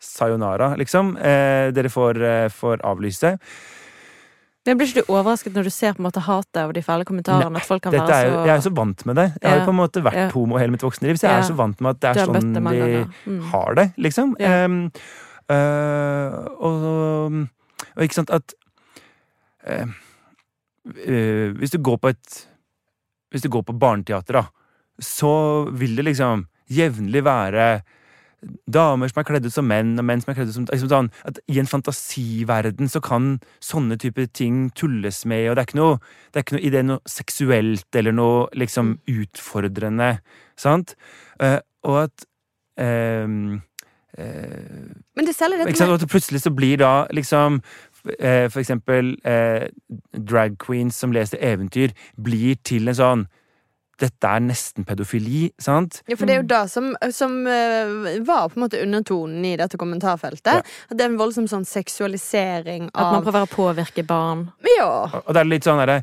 [0.00, 1.16] sayonara, liksom.
[1.16, 3.38] Eh, dere får, eh, får avlyse.
[4.64, 7.04] Men blir ikke du overrasket når du ser på en måte hatet og de fæle
[7.04, 7.50] kommentarene?
[7.52, 9.26] Nei, at folk kan være er, så jo- jeg er så vant med det.
[9.42, 10.28] Jeg har jo på en måte vært Ja.
[10.30, 11.38] homo hele mitt voksne liv, så jeg Ja.
[11.38, 13.12] er så vant med at det er sånn det mange.
[13.26, 13.40] Mm.
[13.50, 14.34] har det, liksom.
[14.40, 14.64] Ja.
[14.64, 14.90] Um,
[15.50, 17.48] uh, og,
[17.96, 18.54] og ikke sant at
[19.68, 19.86] uh,
[20.84, 22.46] Hvis du går på et
[23.32, 24.44] Hvis du går på barneteater, da,
[25.02, 25.34] så
[25.74, 27.68] vil det liksom jevnlig være
[28.68, 30.90] damer som er kledd ut som menn, og menn som er kledd ut som liksom
[30.90, 35.68] sånn, at I en fantasiverden så kan sånne typer ting tulles med, og det er
[35.70, 36.00] ikke noe,
[36.32, 40.10] det er ikke noe i det noe seksuelt eller noe liksom utfordrende,
[40.60, 40.96] sant?
[41.40, 42.26] Uh, og at
[42.80, 43.56] um,
[44.18, 47.58] uh, Men det selger dette med plutselig så blir da liksom
[48.14, 49.16] eh, For eksempel
[50.14, 53.26] drag queens som leser eventyr, blir til en sånn
[54.00, 56.00] dette er nesten pedofili, sant?
[56.10, 59.54] Ja, for det er jo det som, som eh, var på en måte undertonen i
[59.60, 60.66] dette kommentarfeltet.
[60.66, 64.48] At det er en voldsom sånn seksualisering At man prøver å påvirke barn.
[64.76, 65.22] Ja.
[65.24, 66.02] Og det er litt sånn derre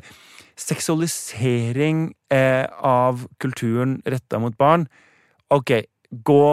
[0.62, 4.84] Seksualisering eh, av kulturen retta mot barn.
[5.52, 5.72] Ok,
[6.12, 6.44] gå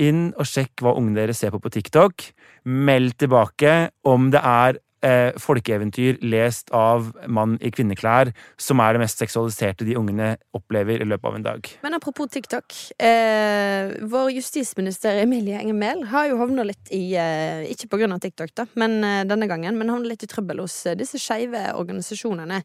[0.00, 2.26] inn og sjekk hva ungene deres ser på på TikTok.
[2.68, 9.02] Meld tilbake om det er eh, folkeeventyr lest av mann i kvinneklær som er det
[9.04, 11.70] mest seksualiserte de ungene opplever i løpet av en dag.
[11.84, 12.76] Men apropos TikTok.
[13.00, 18.14] Eh, vår justisminister Emilie Enger Mehl har jo havna litt i eh, Ikke på grunn
[18.16, 21.20] av TikTok, da, men eh, denne gangen, men havna litt i trøbbel hos eh, disse
[21.20, 22.62] skeive organisasjonene.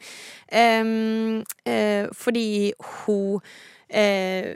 [0.52, 2.48] Eh, fordi
[3.06, 3.42] hun
[3.90, 4.54] eh,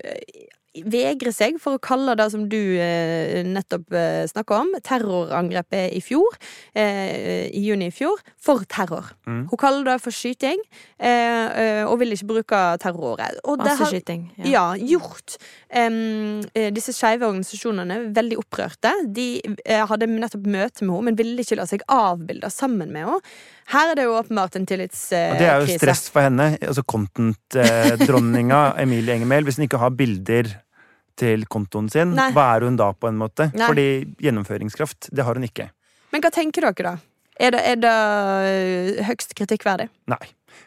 [0.86, 6.02] vegrer seg for å kalle det som du eh, nettopp eh, snakka om, terrorangrepet i
[6.04, 6.38] fjor,
[6.78, 9.10] eh, i juni i fjor, for terror.
[9.26, 9.48] Mm.
[9.50, 10.62] Hun kaller det for skyting,
[11.00, 13.40] eh, eh, og vil ikke bruke terrorordet.
[13.46, 14.30] Og det har- Masseskyting.
[14.38, 14.46] Ja.
[14.46, 15.38] ja, gjort
[15.70, 18.92] eh, disse skeive organisasjonene veldig opprørte.
[19.06, 23.06] De uh, hadde nettopp møte med henne, men ville ikke la seg avbilde sammen med
[23.06, 23.20] henne.
[23.70, 25.20] Her er det jo åpenbart en tillitskrise.
[25.36, 26.48] Og det er jo stress for henne.
[26.58, 30.50] Altså content-dronninga Emilie Enger Hvis hun ikke har bilder
[31.20, 32.32] til kontoen sin, Nei.
[32.34, 33.50] hva er hun da, på en måte?
[33.54, 33.68] Nei.
[33.68, 33.88] Fordi
[34.24, 35.68] gjennomføringskraft, det har hun ikke.
[36.14, 36.96] Men hva tenker dere, da?
[37.40, 39.88] Er det, er det høyst høgst kritikkverdig?
[40.12, 40.24] Nei.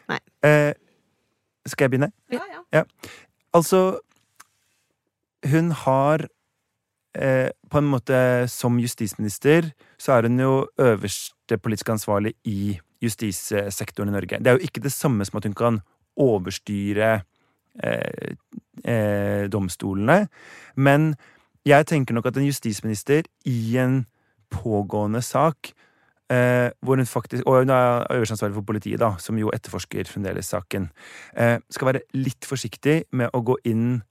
[0.09, 0.19] Nei.
[0.47, 0.71] Eh,
[1.69, 2.09] skal jeg begynne?
[2.33, 2.41] Ja,
[2.73, 2.83] ja.
[3.53, 3.99] Altså,
[5.51, 6.27] hun har
[7.15, 14.09] eh, På en måte som justisminister så er hun jo øverste politisk ansvarlig i justissektoren
[14.09, 14.39] i Norge.
[14.39, 15.79] Det er jo ikke det samme som at hun kan
[16.17, 17.21] overstyre
[17.83, 18.35] eh,
[18.85, 20.27] eh, domstolene.
[20.75, 21.15] Men
[21.65, 24.05] jeg tenker nok at en justisminister i en
[24.53, 25.73] pågående sak
[26.31, 30.07] eh, hvor hun faktisk, Og hun er øverste ansvarlig for politiet, da, som jo etterforsker
[30.07, 30.89] fremdeles saken.
[31.37, 34.03] Eh, skal være litt forsiktig med å gå inn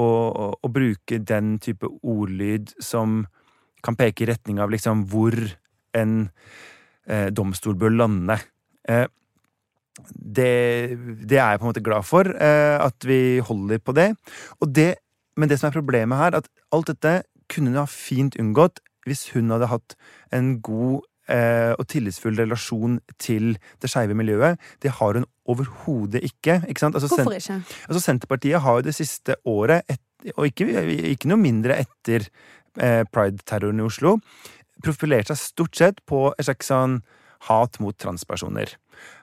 [0.00, 3.24] og, og bruke den type ordlyd som
[3.84, 5.36] kan peke i retning av liksom hvor
[5.96, 6.14] en
[7.08, 8.36] eh, domstol bør lande.
[8.88, 9.06] Eh,
[10.10, 10.52] det,
[11.28, 14.12] det er jeg på en måte glad for, eh, at vi holder på det.
[14.68, 14.94] Det.
[15.36, 19.30] Men det som er problemet her, at alt dette kunne hun ha fint unngått hvis
[19.34, 19.96] hun hadde hatt
[20.36, 24.58] en god og tillitsfull relasjon til det skeive miljøet.
[24.82, 26.56] Det har hun overhodet ikke.
[26.66, 26.94] ikke sant?
[26.98, 27.58] Altså, Hvorfor ikke?
[27.88, 30.00] Altså Senterpartiet har jo det siste året, et,
[30.36, 30.66] og ikke,
[31.12, 32.26] ikke noe mindre etter
[32.80, 34.16] eh, pride-terroren i Oslo,
[34.82, 36.98] profilert seg stort sett på et slags sånn
[37.46, 38.74] hat mot transpersoner.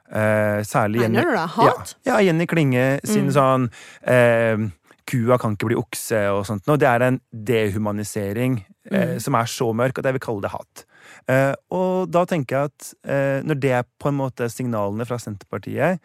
[0.08, 1.48] Eh, særlig Jenny, Mener du det?
[1.58, 1.96] Hat?
[2.08, 3.34] Ja, ja Jenny Klinge sin Mm.
[3.36, 3.68] sånn
[4.08, 4.70] eh,
[5.08, 6.78] Kua kan ikke bli okse og sånt noe.
[6.80, 9.20] Det er en dehumanisering eh, Mm.
[9.20, 10.84] som er så mørk at jeg vil kalle det hat.
[11.28, 15.18] Eh, og da tenker jeg at eh, når det er på en måte signalene fra
[15.20, 16.00] Senterpartiet,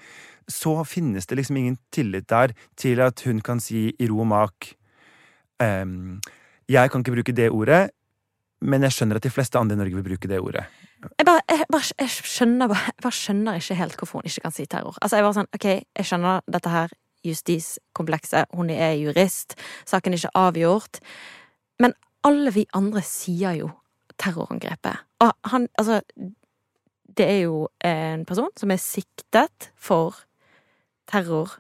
[0.51, 4.31] så finnes det liksom ingen tillit der til at hun kan si i ro og
[4.33, 4.73] mak
[5.63, 6.21] ehm,
[6.69, 7.91] Jeg kan ikke bruke det ordet,
[8.61, 10.65] men jeg skjønner at de fleste andre i Norge vil bruke det ordet.
[11.19, 14.45] Jeg bare, jeg, bare, jeg, skjønner, bare, jeg bare skjønner ikke helt hvorfor hun ikke
[14.45, 14.99] kan si terror.
[15.03, 15.67] Altså, jeg bare sånn, ok,
[15.99, 16.95] jeg skjønner dette her
[17.27, 21.03] justiskomplekset, hun er jurist, saken er ikke avgjort.
[21.83, 23.71] Men alle vi andre sier jo
[24.23, 25.03] terrorangrepet.
[25.21, 26.01] Og han, altså
[27.17, 30.17] Det er jo en person som er siktet for
[31.11, 31.59] terror.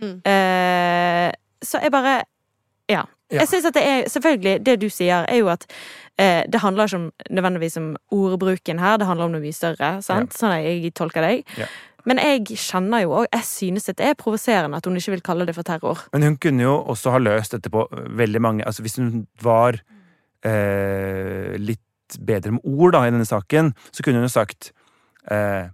[0.00, 0.20] Mm.
[0.24, 1.30] Eh,
[1.62, 2.22] så jeg bare
[2.88, 3.04] Ja.
[3.30, 3.38] Ja.
[3.38, 5.66] Jeg synes at det er Selvfølgelig, det du sier, er jo at
[6.18, 10.02] eh, det handler ikke om, nødvendigvis om ordbruken her, det handler om noe mye større.
[10.02, 10.34] sant?
[10.34, 11.44] Sånn jeg tolker deg.
[11.56, 11.66] Ja.
[12.04, 15.22] Men jeg kjenner jo, og jeg synes at det er provoserende at hun ikke vil
[15.22, 15.98] kalle det for terror.
[16.12, 19.80] Men hun kunne jo også ha løst dette på veldig mange Altså Hvis hun var
[20.46, 24.72] eh, litt bedre med ord da i denne saken, så kunne hun jo sagt
[25.30, 25.68] eh,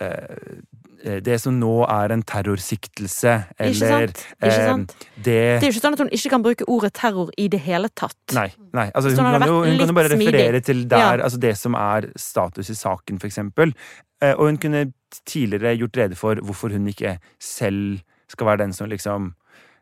[0.00, 0.60] eh,
[1.02, 4.20] det som nå er en terrorsiktelse, Ikke sant?
[4.38, 4.76] Ikke eh,
[5.16, 7.58] det Det er jo ikke sånn at hun ikke kan bruke ordet terror i det
[7.64, 8.20] hele tatt.
[8.36, 8.48] Nei.
[8.72, 10.64] nei altså, hun, kan jo, hun kan jo bare referere smidig.
[10.68, 11.24] til der, Ja.
[11.26, 13.74] altså det som er status i saken, for eksempel.
[14.22, 14.92] Eh, og hun kunne
[15.26, 19.34] tidligere gjort rede for hvorfor hun ikke selv skal være den som liksom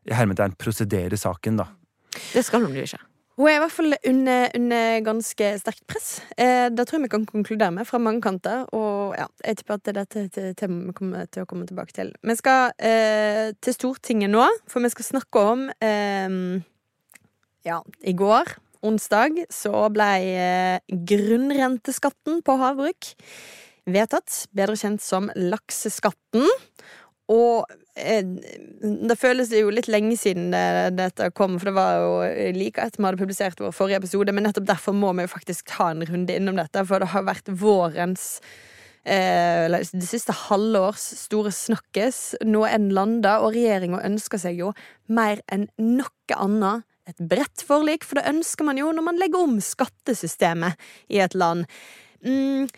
[0.09, 1.69] i hermetegn prosederer saken, da.
[2.33, 2.99] Det skal hun jo ikke.
[3.41, 6.09] Hun er i hvert fall under, under ganske sterkt press.
[6.37, 8.67] Eh, det tror jeg vi kan konkludere med fra mange kanter.
[8.77, 11.65] Og ja, jeg tipper at det er dette te- temaet vi kommer til å komme
[11.71, 12.11] tilbake til.
[12.21, 16.37] Vi skal eh, til Stortinget nå, for vi skal snakke om eh,
[17.65, 18.53] Ja, i går,
[18.85, 23.15] onsdag, så ble eh, grunnrenteskatten på havbruk
[23.91, 24.43] vedtatt.
[24.53, 26.45] Bedre kjent som lakseskatten.
[27.31, 28.25] Og eh,
[29.11, 33.01] det føles jo litt lenge siden det, dette kom, for det var jo like etter
[33.01, 36.05] vi hadde publisert vår forrige episode, men nettopp derfor må vi jo faktisk ta en
[36.09, 38.27] runde innom dette, for det har vært vårens
[39.05, 42.41] eh, det siste halvårs store snakkes.
[42.47, 44.73] Nå er den landa, og regjeringa ønsker seg jo
[45.11, 49.43] mer enn noe annet et bredt forlik, for det ønsker man jo når man legger
[49.43, 50.79] om skattesystemet
[51.11, 51.67] i et land.
[52.27, 52.69] Mm,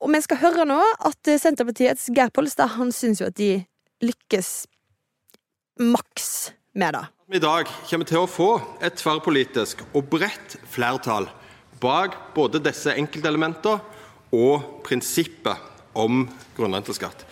[0.00, 3.52] og vi skal høre nå at Senterpartiets Geir Pollestad han syns jo at de
[4.04, 4.66] lykkes
[5.80, 7.04] maks med det.
[7.30, 8.50] I dag kommer til å få
[8.82, 11.28] et tverrpolitisk og bredt flertall
[11.80, 13.80] bak både disse enkeltelementene
[14.36, 16.24] og prinsippet om
[16.56, 17.24] grunnrenteskatt.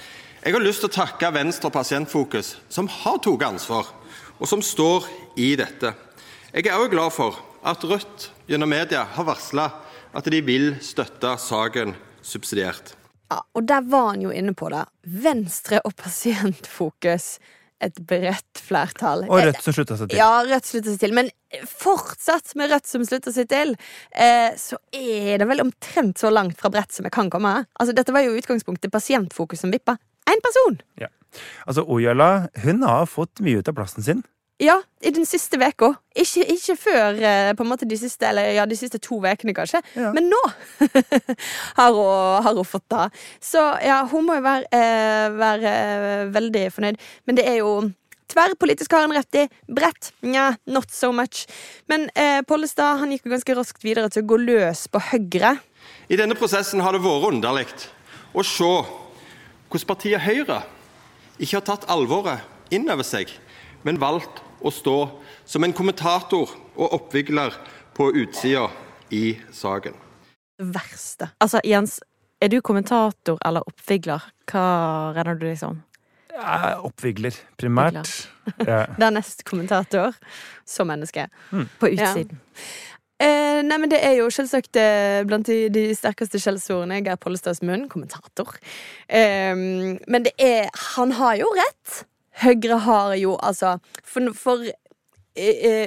[0.42, 3.90] Jeg har lyst til å takke Venstre og Pasientfokus, som har tatt ansvar,
[4.38, 5.92] og som står i dette.
[6.54, 9.66] Jeg er òg glad for at Rødt gjennom media har varsla
[10.16, 11.92] at de vil støtte saken
[12.24, 12.98] subsidiært.
[13.29, 14.85] Ja, og der var han jo inne på det.
[15.25, 17.37] Venstre og Pasientfokus.
[17.79, 19.21] Et bredt flertall.
[19.29, 20.19] Og Rødt som slutter seg til.
[20.19, 21.12] Ja, Rødt slutter seg til.
[21.14, 21.29] Men
[21.71, 23.77] fortsatt med Rødt som slutter seg til,
[24.11, 27.53] eh, så er det vel omtrent så langt fra bredt som jeg kan komme.
[27.79, 29.95] Altså, Dette var jo utgangspunktet Pasientfokus som vippa.
[30.27, 30.81] Én person!
[30.99, 31.12] Ja.
[31.69, 34.25] Altså, Ojala hun har fått mye ut av plassen sin.
[34.59, 35.92] Ja, i den siste veka.
[36.18, 39.55] Ikke, ikke før eh, på en måte de siste Eller ja, de siste to ukene,
[39.55, 39.79] kanskje.
[39.94, 40.11] Ja.
[40.16, 40.40] Men nå
[41.79, 43.07] har, hun, har hun fått det.
[43.38, 46.99] Så ja, hun må jo være, eh, være eh, veldig fornøyd.
[47.31, 47.73] Men det er jo
[48.29, 49.44] Tverrpolitisk har han rett i.
[49.73, 51.47] Bredt, nja, not so much.
[51.88, 55.55] Men eh, Pollestad han gikk jo ganske raskt videre til å gå løs på Høyre.
[56.12, 57.71] I denne prosessen har det vært underlig
[58.37, 58.68] å se
[59.68, 60.61] hvordan partiet Høyre
[61.38, 63.31] ikke har tatt alvoret inn over seg,
[63.87, 64.99] men valgt å stå
[65.49, 67.55] som en kommentator og oppvigler
[67.97, 68.68] på utsida
[69.14, 69.94] i saken.
[70.59, 71.31] Det verste.
[71.40, 72.01] Altså, Jens,
[72.42, 74.25] er du kommentator eller oppvigler?
[74.51, 74.64] Hva
[75.16, 75.81] renner du deg som?
[76.38, 78.12] Jeg oppvigler, primært.
[78.62, 78.85] Ja.
[79.01, 80.14] Dernest kommentator.
[80.66, 81.27] som menneske.
[81.81, 82.38] På utsiden.
[83.18, 87.01] Eh, nei, men Det er jo selvsagt eh, blant de, de sterkeste skjellsordene.
[87.03, 87.88] Geir Pollestads munn.
[87.90, 88.55] Kommentator.
[89.09, 92.05] Eh, men det er Han har jo rett.
[92.42, 94.64] Høyre har jo altså For, for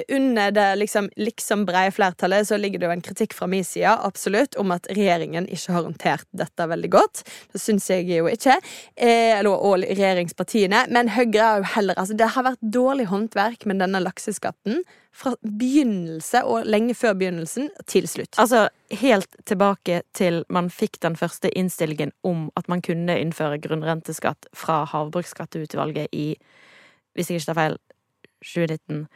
[0.08, 3.92] under det liksom, liksom breie flertallet så ligger det jo en kritikk fra min side
[4.06, 7.22] absolutt om at regjeringen ikke har håndtert dette veldig godt.
[7.52, 8.58] Det syns jeg jo ikke.
[8.96, 10.86] Eh, eller, og regjeringspartiene.
[10.92, 15.34] Men Høyre er jo heller altså, Det har vært dårlig håndverk med denne lakseskatten fra
[15.44, 18.38] begynnelse og lenge før begynnelsen til slutt.
[18.40, 18.68] Altså,
[19.02, 24.82] helt tilbake til man fikk den første innstillingen om at man kunne innføre grunnrenteskatt fra
[24.88, 26.32] Havbruksskatteutvalget i,
[27.12, 27.78] hvis jeg ikke tar feil,
[28.42, 29.06] 2019.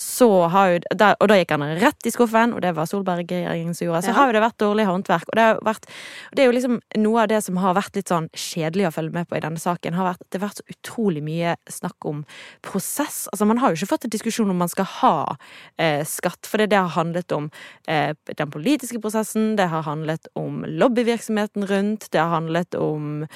[0.00, 3.74] Så har jo, der, og da gikk han rett i skuffen, og det var Solberg-regjeringen
[3.76, 4.00] som gjorde.
[4.06, 4.14] Så Ja.
[4.16, 5.28] har jo det vært dårlig håndverk.
[5.28, 5.84] Og det, har vært,
[6.32, 9.12] det er jo liksom noe av det som har vært litt sånn kjedelig å følge
[9.12, 9.92] med på i denne saken.
[9.92, 12.24] har vært, Det har vært så utrolig mye snakk om
[12.62, 13.28] prosess.
[13.30, 15.36] Altså Man har jo ikke fått en diskusjon om man skal ha
[15.78, 17.50] eh, skatt, for det, det har handlet om
[17.86, 23.26] eh, den politiske prosessen, det har handlet om lobbyvirksomheten rundt, det har handlet om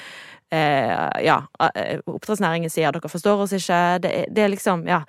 [0.51, 1.43] eh, Ja,
[1.75, 4.01] eh, oppdrettsnæringen sier dere forstår oss ikke.
[4.01, 5.03] Det, det er liksom, ja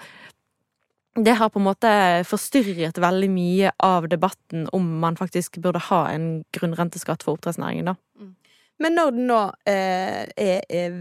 [1.24, 1.90] det har på en måte
[2.29, 7.96] forstyrret veldig mye av debatten om man faktisk burde ha en grunnrenteskatt for oppdrettsnæringen, da.
[8.83, 9.38] Men når den nå
[9.72, 10.96] eh, er,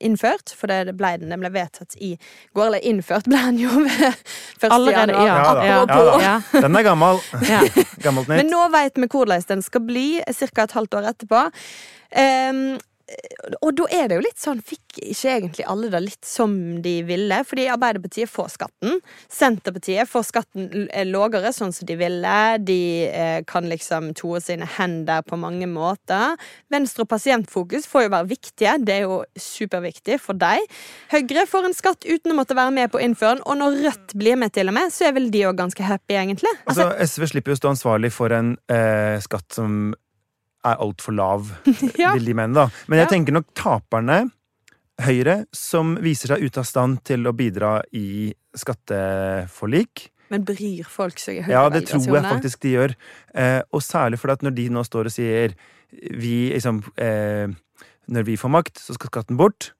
[0.00, 2.14] innført, for det ble den nemlig vedtatt i
[2.56, 4.70] går, eller innført ble den jo ved 1.
[4.70, 5.26] Allerede, januar.
[5.26, 5.36] ja.
[5.36, 6.16] Ja da, ja, ja da.
[6.24, 7.20] ja, Den er gammel.
[7.52, 7.60] ja.
[8.04, 10.64] Gammelt Men nå vet vi hvordan den skal bli, ca.
[10.64, 11.44] et halvt år etterpå.
[12.16, 12.78] Ehm,
[13.64, 16.52] og da er det jo litt sånn Fikk ikke egentlig alle det litt som
[16.84, 17.38] de ville?
[17.48, 18.98] Fordi Arbeiderpartiet får skatten.
[19.32, 22.34] Senterpartiet får skatten l- eh, lavere, sånn som de ville.
[22.66, 26.34] De eh, kan liksom toe sine hender på mange måter.
[26.72, 28.74] Venstre og Pasientfokus får jo være viktige.
[28.84, 30.66] Det er jo superviktig for deg.
[31.14, 33.44] Høyre får en skatt uten å måtte være med på å innføre den.
[33.46, 36.18] Og når Rødt blir med, til og med, så er vel de òg ganske happy,
[36.18, 36.52] egentlig.
[36.66, 39.94] Altså, SV slipper jo å stå ansvarlig for en eh, skatt som
[40.64, 41.52] er altfor lav,
[41.98, 42.14] Ja.
[42.14, 42.54] vil de mene.
[42.54, 42.68] da.
[42.88, 43.12] Men jeg Ja.
[43.16, 44.30] tenker nok taperne,
[44.98, 50.08] Høyre, som viser seg ute av stand til å bidra i skatteforlik.
[50.28, 52.94] Men bryr folk seg i Ja, det tror jeg faktisk de gjør.
[53.34, 55.54] Eh, og særlig fordi at når de nå står og sier
[56.18, 57.46] vi liksom eh,
[58.08, 59.70] Når vi får makt, så skal skatten bort.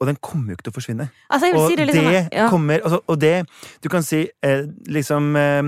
[0.00, 1.06] Og den kommer jo ikke til å forsvinne.
[1.30, 2.48] Altså, jeg Og si det liksom det ja.
[2.50, 3.46] kommer altså, Og det
[3.82, 5.62] Du kan si eh, liksom eh,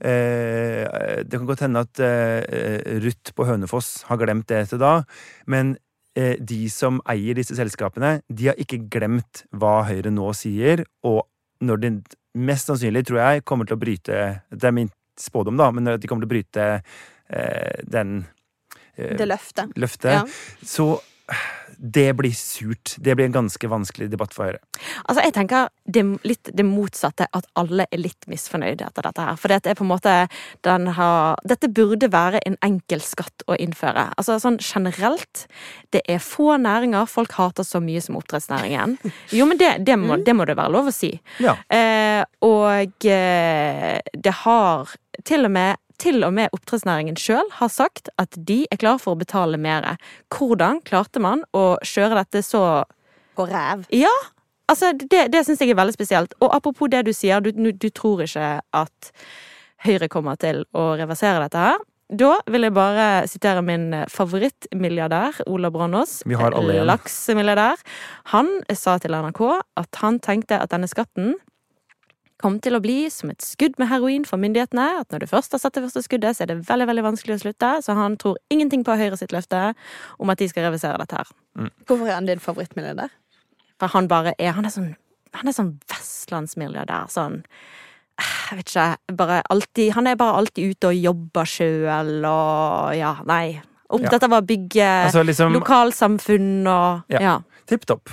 [0.00, 4.90] Det kan godt hende at eh, Ruth på Hønefoss har glemt det til da,
[5.46, 5.76] men
[6.16, 11.24] eh, de som eier disse selskapene, de har ikke glemt hva Høyre nå sier, og
[11.64, 11.90] når de
[12.36, 14.16] mest sannsynlig, tror jeg, kommer til å bryte
[14.52, 16.66] Det er min spådom, da, men når de kommer til å bryte
[17.32, 18.18] eh, den
[18.96, 19.72] eh, Det løftet.
[19.80, 20.24] løftet, Ja.
[20.62, 20.90] så
[21.76, 22.94] det blir surt.
[22.98, 24.60] Det blir en ganske vanskelig debatt for Høyre.
[25.04, 29.38] Altså, jeg tenker det, litt det motsatte, at alle er litt misfornøyde etter dette her.
[29.40, 30.16] For det er på en måte
[30.66, 34.08] den har Dette burde være en enkel skatt å innføre.
[34.16, 35.46] Altså sånn generelt.
[35.94, 38.96] Det er få næringer folk hater så mye som oppdrettsnæringen.
[39.36, 41.12] Jo, men det, det, må, det må det være lov å si.
[41.42, 41.56] Ja.
[41.72, 44.96] Eh, og eh, det har
[45.26, 49.14] til og med til og med oppdrettsnæringen sjøl har sagt at de er klar for
[49.14, 49.96] å betale mer.
[50.32, 52.84] Hvordan klarte man å kjøre dette så
[53.36, 53.86] På ræv.
[53.92, 54.12] Ja!
[54.66, 56.32] Altså, det, det syns jeg er veldig spesielt.
[56.42, 59.12] Og apropos det du sier, du, du tror ikke at
[59.84, 61.84] Høyre kommer til å reversere dette her.
[62.06, 66.20] Da vil jeg bare sitere min favorittmilliardær, Ola Brannås.
[66.86, 67.82] Laksemilliardær.
[68.30, 69.42] Han sa til NRK
[69.82, 71.34] at han tenkte at denne skatten
[72.42, 74.86] kom til å bli som et skudd med heroin for myndighetene.
[75.00, 77.38] At når du først har satt det første skuddet, så er det veldig veldig vanskelig
[77.38, 77.70] å slutte.
[77.84, 79.70] Så han tror ingenting på Høyre sitt løfte
[80.20, 81.32] om at de skal reversere dette her.
[81.88, 83.14] Hvorfor er han din favorittmilliardær?
[83.80, 84.94] For han bare er Han er sånn,
[85.36, 87.08] han er sånn vestlandsmilliardær.
[87.12, 87.42] Sånn
[88.16, 89.16] Jeg vet ikke.
[89.16, 93.60] Bare alltid Han er bare alltid ute og jobber sjøl og Ja, nei.
[93.92, 97.20] Opptatt av å bygge Altså liksom lokalsamfunn og Ja.
[97.20, 97.36] ja.
[97.66, 98.10] Tipp topp.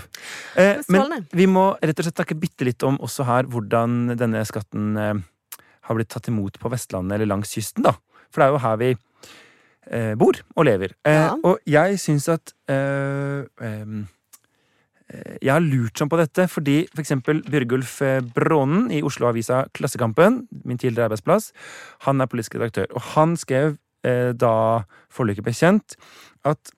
[0.58, 4.41] Eh, men vi må rett og slett snakke bitte litt om også her hvordan denne
[4.49, 5.14] skatten eh,
[5.88, 7.93] har blitt tatt imot på Vestlandet eller langs kysten, da.
[8.34, 8.89] For det er jo her vi
[9.91, 10.95] eh, bor og lever.
[11.06, 11.36] Eh, Ja.
[11.43, 13.95] Og jeg syns at eh, eh,
[15.43, 17.99] jeg har lurt sånn på dette fordi for eksempel Bjørgulf
[18.34, 21.51] Brånen i Oslo-avisa Klassekampen, min tidligere arbeidsplass,
[22.08, 24.84] han er politisk redaktør, og han skrev da
[25.14, 25.93] forliket ble kjent,
[26.43, 26.74] at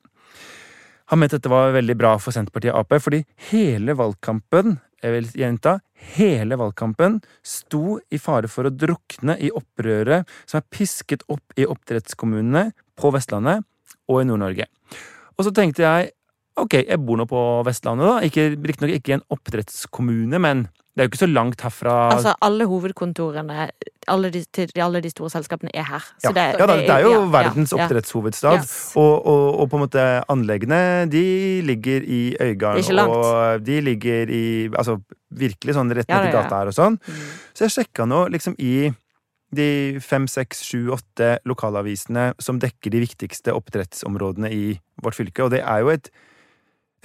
[1.12, 5.28] han mente dette var veldig bra for Senterpartiet og Ap, fordi hele valgkampen jeg vil
[5.38, 5.76] gjenta,
[6.16, 11.68] hele valgkampen sto i fare for å drukne i opprøret som er pisket opp i
[11.70, 13.68] oppdrettskommunene på Vestlandet
[14.10, 14.66] og i Nord-Norge.
[15.36, 16.10] Og så tenkte jeg
[16.58, 18.18] ok, jeg bor nå på Vestlandet, da.
[18.26, 20.66] Ikke, ikke i en oppdrettskommune, men
[20.96, 21.94] det er jo ikke så langt herfra.
[22.16, 23.66] Altså, alle hovedkontorene
[24.08, 26.04] alle de, til alle de store selskapene er her.
[26.22, 28.62] Så ja, det, ja, da, det er jo ja, verdens oppdrettshovedstad.
[28.62, 28.76] Yes.
[29.02, 30.80] Og, og, og på en måte anleggene,
[31.12, 31.26] de
[31.68, 33.02] ligger i Øygarden.
[33.04, 35.00] Og de ligger i Altså
[35.36, 36.46] virkelig sånn rett Ja, ned til ja, ja.
[36.46, 37.00] gata her og sånn.
[37.02, 37.26] Mm.
[37.52, 38.92] Så jeg sjekka nå liksom i
[39.56, 39.70] de
[40.04, 44.64] fem, seks, sju, åtte lokalavisene som dekker de viktigste oppdrettsområdene i
[45.04, 46.10] vårt fylke, og det er jo et,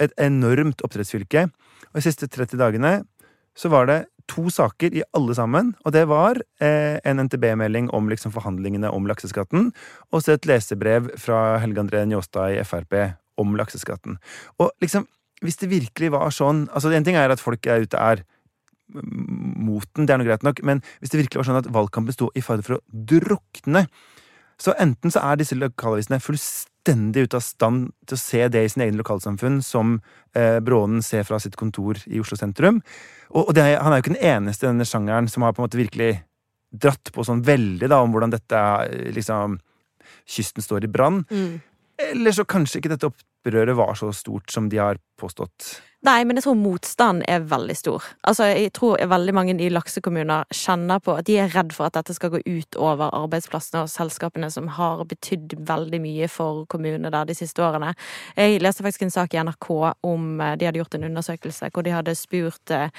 [0.03, 1.45] et enormt oppdrettsfylke.
[1.91, 2.93] Og de siste 30 dagene
[3.57, 3.99] så var det
[4.31, 9.07] to saker i alle sammen, og det var eh, en NTB-melding om liksom forhandlingene om
[9.09, 9.71] lakseskatten,
[10.11, 12.95] og så et lesebrev fra Helge André Njåstad i Frp
[13.41, 14.19] om lakseskatten.
[14.61, 15.07] Og liksom,
[15.43, 18.23] hvis det virkelig var sånn altså En ting er at folk er ute er
[18.91, 22.15] mot den, det er noe greit nok, men hvis det virkelig var sånn at valgkampen
[22.15, 23.85] sto i fare for å drukne,
[24.61, 28.69] så enten så er disse lokalavisene fullstendig ute av stand til å se det i
[28.69, 29.99] sin egen lokalsamfunn, som
[30.33, 32.81] eh, Brånen ser fra sitt kontor i Oslo sentrum.
[33.31, 35.61] Og, og er, han er jo ikke den eneste i denne sjangeren som har på
[35.61, 36.23] en måte virkelig
[36.71, 39.59] dratt på sånn veldig da, om hvordan dette eh, liksom
[40.27, 41.23] Kysten står i brann.
[41.29, 41.59] Mm.
[42.11, 45.81] Eller så kanskje ikke dette opprøret var så stort som de har påstått.
[46.01, 48.05] Nei, men jeg tror motstanden er veldig stor.
[48.25, 51.93] Altså, jeg tror veldig mange i laksekommuner kjenner på at de er redd for at
[51.99, 57.11] dette skal gå ut over arbeidsplassene og selskapene som har betydd veldig mye for kommunene
[57.13, 57.91] der de siste årene.
[58.33, 59.69] Jeg leste faktisk en sak i NRK
[60.09, 62.89] om eh, de hadde gjort en undersøkelse hvor de hadde spurt eh,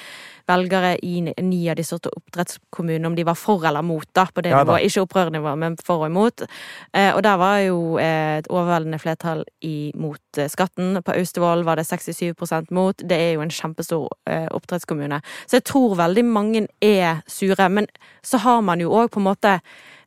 [0.46, 4.42] velgere i ni- av de sorte oppdrettskommunene om de var for eller mot, da, på
[4.46, 4.86] det Ja nivået.
[4.86, 6.46] Ikke opprørnivå, men for og imot.
[6.94, 11.02] Eh, Og der var jo et overveldende flertall imot skatten.
[11.02, 12.91] På Austevoll var det 67% mot.
[12.98, 15.20] Det er jo en kjempestor eh, oppdrettskommune.
[15.46, 17.68] Så jeg tror veldig mange er sure.
[17.68, 17.86] Men
[18.22, 19.54] så har man jo òg på en måte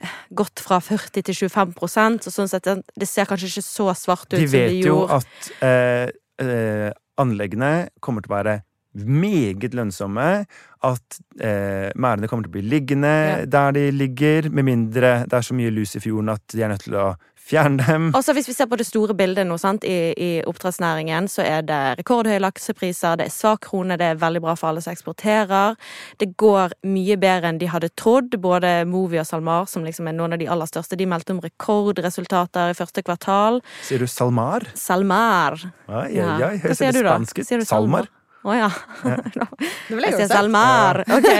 [0.01, 3.63] eh, gått fra 40 til 25 prosent så sånn sett det- det ser kanskje ikke
[3.65, 4.83] så svart ut De som det gjorde.
[4.83, 6.09] De vet jo at eh,
[6.45, 8.61] eh, anleggene kommer til å være
[8.95, 10.45] meget lønnsomme.
[10.85, 13.45] At eh, merdene kommer til å bli liggende Ja.
[13.45, 16.69] der de ligger, med mindre det er så mye lus i fjorden at de er
[16.69, 17.15] nødt til å
[17.45, 18.07] fjerne dem.
[18.17, 19.83] Også Hvis vi ser på det store bildet nå, sant?
[19.85, 24.41] I, i oppdrettsnæringen, så er det rekordhøye laksepriser, det er svak krone, det er veldig
[24.43, 25.77] bra for alle som eksporterer.
[26.21, 28.35] Det går mye bedre enn de hadde trodd.
[28.41, 31.41] Både Movi og SalMar, som liksom er noen av de aller største, de meldte om
[31.43, 33.61] rekordresultater i første kvartal.
[33.85, 34.67] Sier du SalMar?
[34.75, 35.59] SalMar.
[35.87, 36.03] Ja.
[36.05, 36.09] oi,
[36.41, 36.91] Hva høres da?
[36.99, 37.67] spansk ut.
[37.69, 38.09] Salmar.
[38.45, 38.67] Å ja.
[39.87, 40.33] Det vil Jeg jeg jo si.
[40.33, 41.01] SalMar.
[41.09, 41.29] Ok.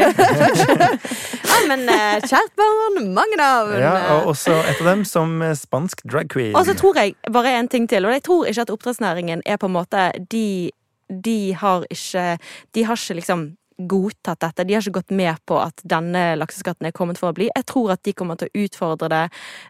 [1.56, 3.76] Ja, men eh, kjært barn, mange navn.
[3.80, 6.56] Ja, og også et av dem som eh, spansk drag queen.
[6.58, 9.60] Og så tror jeg bare en ting til, og jeg tror ikke at oppdrettsnæringen er
[9.62, 10.72] på en måte De,
[11.08, 12.26] de har ikke
[12.76, 13.46] De har ikke liksom
[13.76, 14.64] godtatt dette.
[14.68, 17.50] De har ikke gått med på at denne lakseskatten er kommet for å bli.
[17.52, 19.24] Jeg tror at de kommer til å utfordre det,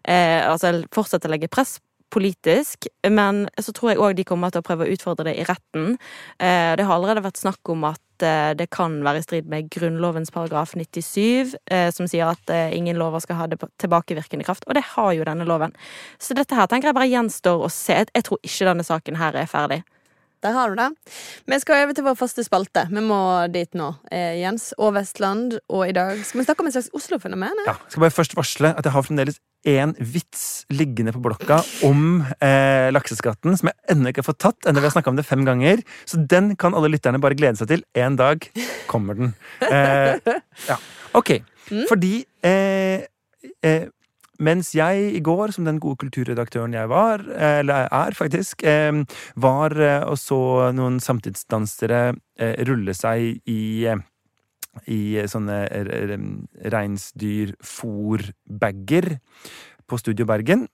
[0.08, 1.80] eh, altså fortsette å legge press
[2.16, 5.46] politisk, men så tror jeg òg de kommer til å prøve å utfordre det i
[5.48, 5.98] retten.
[6.40, 9.70] Eh, Det har allerede vært snakk om at eh, det kan være i strid med
[9.74, 14.76] Grunnlovens paragraf 97, eh, som sier at ingen lover skal ha det tilbakevirkende kraft, og
[14.78, 15.76] det har jo denne loven.
[16.20, 18.06] Så dette her tenker jeg bare gjenstår å se.
[18.06, 19.84] Jeg tror ikke denne saken her er ferdig.
[20.46, 20.92] Der har du det.
[21.50, 22.86] Vi skal over til vår faste spalte.
[22.94, 23.18] Vi må
[23.50, 23.88] dit nå.
[24.14, 25.58] Eh, Jens og Vestland.
[25.74, 27.64] Og i dag skal vi snakke om et slags Oslo-fenomen.
[27.64, 27.72] eh?
[27.72, 32.22] Ja, skal bare først varsle at jeg har fremdeles én vits liggende på blokka om
[32.38, 35.26] eh, lakseskatten, som jeg ennå ikke har fått tatt, enda vi har snakka om det
[35.26, 35.82] fem ganger.
[36.06, 37.86] Så den kan alle lytterne bare glede seg til.
[37.98, 38.46] En dag
[38.92, 39.34] kommer den.
[39.66, 40.22] Eh,
[40.70, 40.78] ja,
[41.18, 41.40] ok.
[41.90, 43.08] Fordi eh,
[43.66, 43.90] eh,
[44.40, 49.04] mens jeg i går, som den gode kulturredaktøren jeg var, eh, eller er faktisk, eh,
[49.36, 52.14] var eh, og så noen samtidsdansere
[52.68, 53.88] rulle seg i
[54.92, 55.72] i sånne
[56.68, 59.20] reinsdyrfòrbager
[59.88, 60.68] på Studio Bergen.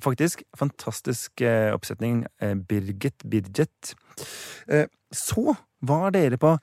[0.00, 2.24] Faktisk fantastisk oppsetning.
[2.66, 3.92] Birgit Birgit
[5.12, 6.58] Så var dere på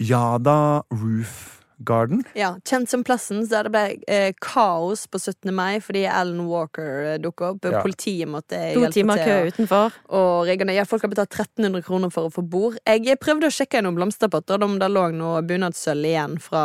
[0.00, 2.24] Jada Roof Garden.
[2.34, 5.52] Ja, Kjent som plassen der det ble eh, kaos på 17.
[5.54, 7.64] mai fordi Alan Walker eh, dukka opp.
[7.68, 7.82] Ja.
[7.84, 9.52] Politiet måtte To hjelpe timer kø til.
[9.52, 9.98] utenfor.
[10.18, 12.78] Og reglene, ja, folk har betalt 1300 kroner for å få bord.
[12.86, 16.64] Jeg prøvde å sjekke noen blomsterpotter om det lå noe bunadssølv igjen fra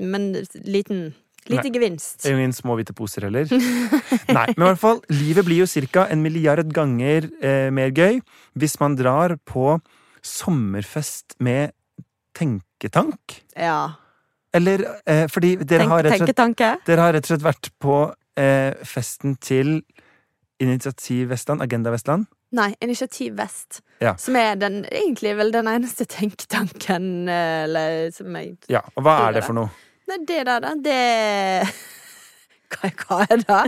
[0.00, 0.30] Men
[0.64, 1.10] liten,
[1.50, 1.72] lite Nei.
[1.74, 2.24] gevinst.
[2.30, 3.50] Ingen små hvite poser heller.
[4.36, 6.06] Nei, men i hvert fall, livet blir jo ca.
[6.10, 8.20] en milliard ganger eh, mer gøy
[8.54, 9.78] hvis man drar på
[10.22, 11.72] sommerfest med
[12.40, 13.40] tenketank.
[13.54, 13.92] Ja.
[14.56, 16.86] Eller eh, fordi dere Tenk, har rett og slett.
[16.88, 17.96] Dere har rett og slett vært på
[18.40, 19.76] eh, festen til
[20.60, 22.26] Initiativ Vestland, Agenda Vestland.
[22.56, 23.78] Nei, Initiativ Vest.
[24.02, 24.16] Ja.
[24.18, 29.20] Som er den, egentlig vel den eneste tenketanken eh, eller, som jeg Ja, og hva
[29.28, 29.46] er det det.
[29.46, 29.70] for noe?
[30.10, 30.74] Nei, det der, da.
[30.74, 30.98] Det
[32.74, 33.62] Hva, hva er det?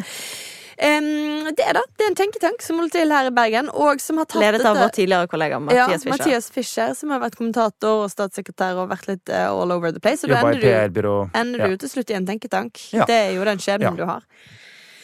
[0.79, 4.01] Em, det er da, det er en tenketank som holder til her i Bergen, og
[4.01, 6.17] som har tatt Ledet av vår tidligere kollega ja, Mathias Fischer.
[6.17, 10.01] Mathias Fischer, som har vært kommentator og statssekretær og vært litt uh, all over the
[10.03, 10.25] place.
[10.25, 11.69] Og da ender du, ender Ja.
[11.69, 12.81] du til slutt i en tenketank.
[12.93, 13.05] Ja.
[13.09, 13.99] Det er jo den skjebnen Ja.
[13.99, 14.25] du har.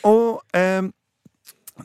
[0.04, 0.92] Og um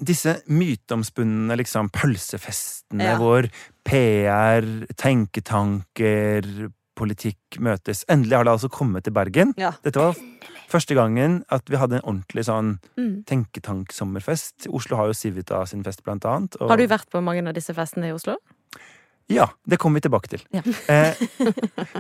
[0.01, 3.17] disse myteomspunne liksom, pølsefestene Ja.
[3.17, 3.45] hvor
[3.85, 4.65] PR,
[4.97, 8.03] tenketanker, politikk møtes.
[8.09, 9.53] Endelig har det altså kommet til Bergen.
[9.57, 9.71] Ja.
[9.83, 10.15] Dette var
[10.69, 13.23] første gangen at vi hadde en ordentlig sånn Mm.
[13.25, 14.67] tenketanksommerfest.
[14.69, 16.55] Oslo har jo Civita sin fest, blant annet.
[16.61, 18.37] og- Har du vært på mange av disse festene i Oslo?
[19.29, 20.41] Ja, det kommer vi tilbake til.
[20.51, 20.61] Ja.
[20.89, 21.15] Eh,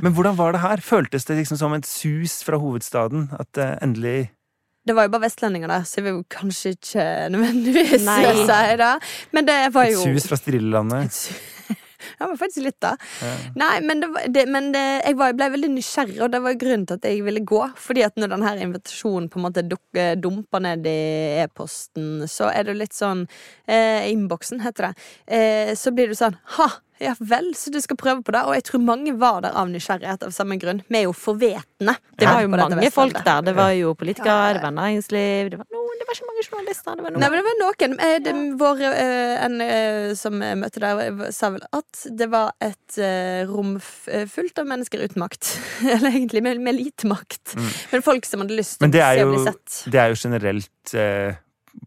[0.01, 0.77] men hvordan var det her?
[0.77, 3.29] Føltes det liksom som et sus fra hovedstaden?
[3.39, 4.29] At eh, endelig
[4.85, 8.33] Det var jo bare vestlendinger da, så jeg vil kanskje ikke nødvendigvis Nei.
[8.49, 9.01] si det.
[9.31, 11.31] Men det var jo Et sus fra Strillelandet?
[12.19, 12.93] Ja, men faktisk litt, da.
[13.59, 16.85] Nei, men, det, det, men det, jeg var, ble veldig nysgjerrig, og det var grunnen
[16.89, 17.61] til at jeg ville gå.
[17.87, 20.97] Fordi at når denne invitasjonen på en måte duk, eh, dumper ned i
[21.43, 23.27] e-posten, så er det litt sånn
[23.67, 25.11] eh, Innboksen, heter det.
[25.27, 26.71] Eh, så blir du sånn Ha!
[27.03, 28.43] Ja vel, så du skal prøve på det?
[28.47, 30.83] Og jeg tror mange var der av nysgjerrighet av samme grunn.
[30.87, 31.97] Vi er jo forvetne.
[32.19, 33.41] Det var jo mange folk der.
[33.49, 36.97] Det var jo politikere, det var næringsliv Det var, noen, det var ikke mange journalister.
[36.99, 37.95] Det var Nei, men det var noen.
[38.03, 42.51] Eh, Det, vår, eh, en eh, som møtte der, eh, sa vel at det var
[42.61, 43.77] et eh, rom
[44.11, 45.53] eh, fullt av mennesker uten makt.
[45.95, 47.55] Eller egentlig med, med lite makt.
[47.93, 48.91] Men folk som hadde lyst Mm.
[48.91, 49.79] Til å se og bli sett.
[49.93, 51.35] det er jo generelt eh,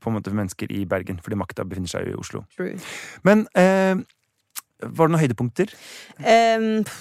[0.00, 2.44] på en måte for mennesker i Bergen, fordi makta befinner seg jo i Oslo.
[2.56, 2.78] True.
[3.28, 3.94] Men eh,
[4.82, 5.70] var det noen høydepunkter?
[6.16, 6.96] Pff,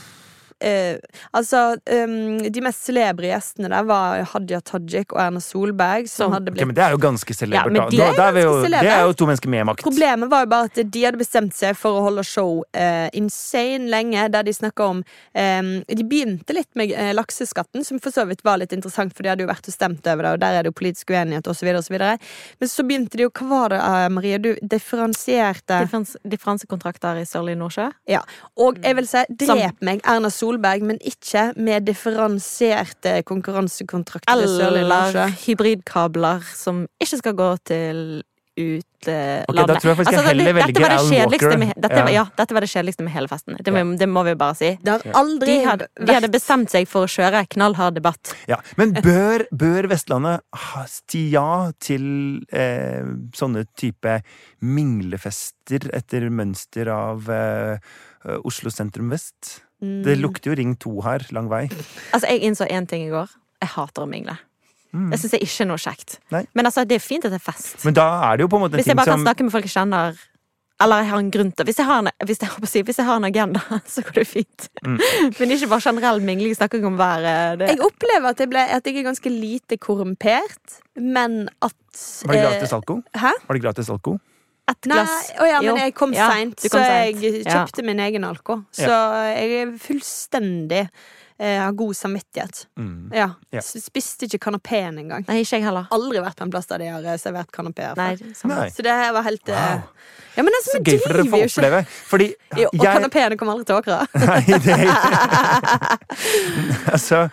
[0.63, 0.97] eh,
[1.35, 6.51] altså, um, de mest celebre gjestene der var Hadia Tajik og Erna Solberg, som hadde
[6.53, 6.61] blitt...
[6.61, 7.75] Okay, men det er jo ganske celebert.
[7.75, 9.83] Ja, de Da- er da er jo, det er jo to mennesker med makt.
[9.85, 13.89] Problemet var jo bare at de hadde bestemt seg for å holde show eh, insane
[13.91, 15.03] lenge, der de snakka om
[15.33, 19.23] eh, De begynte litt med eh, lakseskatten, som for så vidt var litt interessant, for
[19.25, 21.47] de hadde jo vært og stemt over det, og der er det jo politisk uenighet,
[21.51, 21.97] osv., osv.
[22.59, 24.37] Men så begynte de jo Hva var det, eh, Marie?
[24.41, 27.89] Du differensierte Differens, differansekontrakter i Sørlige Nordsjø.
[28.09, 28.21] Ja.
[28.61, 30.44] Og jeg vil si, drep meg Erna Solberg,
[30.81, 38.23] men ikke med differensierte konkurransekontrakter Eller hybridkabler som ikke skal gå til
[38.55, 39.49] utlandet.
[39.51, 41.57] Ok, da tror jeg faktisk jeg Altså, heller det- dette velger Al det Walker.
[41.57, 42.07] Med, dette, Ja.
[42.07, 43.57] ja, dette var det kjedeligste med hele festen.
[43.61, 44.79] Det, må, det må vi bare si.
[44.81, 48.33] Det har aldri De hadde, de hadde bestemt seg for å kjøre knallhard debatt.
[48.47, 50.39] Ja, Men bør, bør Vestlandet
[50.87, 53.03] si ja til eh,
[53.35, 54.21] sånne type
[54.61, 57.77] minglefester etter mønster av eh,
[58.45, 59.64] Oslo sentrum vest?
[59.83, 60.01] Mm.
[60.05, 61.65] Det lukter jo Ring 2 her, lang vei.
[62.13, 63.31] Altså, Jeg innså én ting i går.
[63.61, 64.37] Jeg hater å mingle.
[64.95, 66.19] Det syns jeg ikke er noe kjekt.
[66.31, 66.45] Nei.
[66.55, 67.75] Men altså, det er fint at det er fest.
[67.83, 69.43] Men da er det jo på en måte en Hvis jeg bare kan som snakke
[69.47, 70.21] med folk jeg kjenner,
[70.83, 73.07] Eller jeg har en grunn til Hvis jeg har en, hvis jeg, si, hvis jeg
[73.07, 73.61] har en agenda,
[73.93, 74.69] så går det fint.
[74.85, 74.99] Mm.
[75.39, 76.55] Men ikke bare generell mingling.
[76.55, 77.65] Snakker ikke om været.
[77.67, 81.75] Jeg opplever at jeg, ble, at jeg er ganske lite korrumpert, men at
[82.23, 83.01] Var det eh, gratis alko?
[83.15, 83.31] Hæ?
[83.47, 84.15] Var det gratis alko?
[84.71, 85.03] Ett Nei,
[85.41, 87.21] oh ja, men jeg kom Ja, seint, så sent.
[87.21, 87.51] jeg Ja.
[87.65, 88.63] kjøpte min egen alko.
[88.73, 88.89] Så
[89.29, 90.87] jeg er fullstendig
[91.37, 92.65] eh, har god samvittighet.
[92.79, 93.11] Mm.
[93.13, 93.27] Ja.
[93.53, 93.61] Yeah.
[93.61, 95.25] Spiste ikke kanapeen engang.
[95.27, 95.85] Nei, ikke jeg heller.
[95.93, 97.93] Aldri vært på en plass der de har eh, servert kanapeer.
[97.93, 98.69] Før.
[98.73, 99.81] Så det her var helt eh, Wow.
[100.35, 101.83] Ja, men altså, Så gøy for dere å få oppleve.
[102.09, 102.25] Fordi
[102.59, 104.01] Jo, Og jeg kanapeene kommer aldri til Åkra.
[104.25, 105.95] Nei, det er ikke
[106.95, 107.29] Altså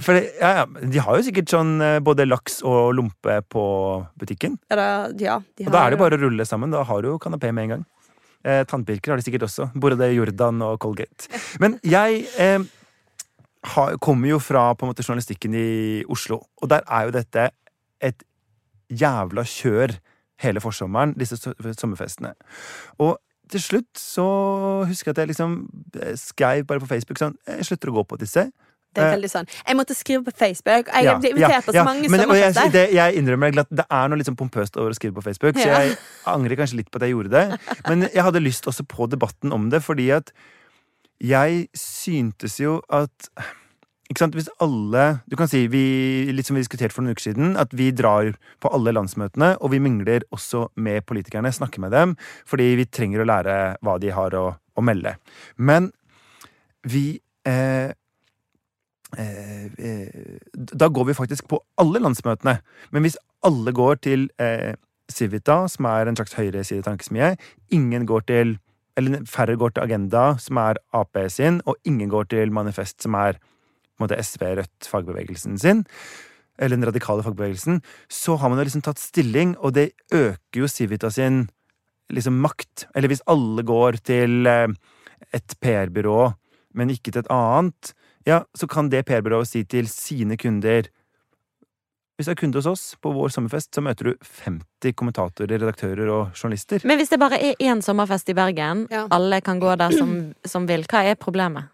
[0.00, 3.64] for det, ja, ja, De har jo sikkert sånn eh, både laks og lompe på
[4.18, 4.58] butikken.
[4.70, 4.86] Ja, da,
[5.20, 6.72] ja, de Og da er det bare å rulle sammen.
[6.72, 7.82] Da har du jo kanapé med en gang.
[8.44, 9.68] Eh, Tannpirker har de sikkert også.
[9.78, 11.28] Både Jordan og Colgate.
[11.62, 12.62] Men jeg eh,
[13.74, 15.66] har, kommer jo fra på en måte journalistikken i
[16.10, 17.50] Oslo, og der er jo dette
[18.02, 18.24] et
[18.90, 19.94] jævla kjør
[20.42, 22.32] hele forsommeren, disse so- sommerfestene.
[22.98, 23.18] Og
[23.52, 24.24] til slutt så
[24.88, 25.54] husker jeg at jeg liksom
[26.00, 28.46] eh, skrev bare på Facebook sånn Jeg slutter å gå på disse.
[28.92, 29.46] Det er Eh, veldig sånn.
[29.66, 30.90] Jeg måtte skrive på Facebook.
[30.92, 33.70] Jeg Ja, ble invitert på så ja, mange men, har jeg, det, jeg innrømmer at
[33.72, 35.96] det er noe litt sånn pompøst over å skrive på Facebook, så jeg
[36.28, 37.44] angrer kanskje litt på at jeg gjorde det.
[37.88, 40.32] Men jeg hadde lyst også på debatten om det, fordi at
[41.22, 43.30] jeg syntes jo at
[44.12, 47.30] ikke sant, Hvis alle Du kan si, vi, litt som vi diskuterte for noen uker
[47.30, 51.94] siden, at vi drar på alle landsmøtene, og vi mingler også med politikerne, snakker med
[51.96, 52.12] dem,
[52.44, 54.44] fordi vi trenger å lære hva de har å,
[54.76, 55.14] å melde.
[55.56, 55.92] Men
[56.84, 57.94] vi eh,
[59.12, 62.58] Da går vi faktisk på alle landsmøtene.
[62.90, 64.74] Men hvis alle går til eh,
[65.12, 67.34] Civita, som er en slags høyreside-tankesmie,
[67.70, 68.58] ingen går til
[68.96, 73.14] eller færre går til Agenda, som er Ap sin, og ingen går til Manifest, som
[73.14, 75.84] er på en måte SV, Rødt, fagbevegelsen sin,
[76.58, 80.68] eller den radikale fagbevegelsen, så har man jo liksom tatt stilling, og det øker jo
[80.68, 81.46] Civita sin
[82.12, 82.86] liksom makt.
[82.94, 84.68] Eller hvis alle går til eh,
[85.32, 86.32] et PR-byrå,
[86.74, 87.94] men ikke til et annet,
[88.26, 90.88] ja, så kan det PR-byrået si til sine kunder
[92.18, 94.14] Hvis du er kunde hos oss på vår sommerfest, så møter du
[94.44, 96.84] 50 kommentatorer, redaktører og journalister.
[96.86, 99.06] Men hvis det bare er én sommerfest i Bergen, Ja.
[99.10, 101.70] alle kan gå der som, som vil, hva er problemet?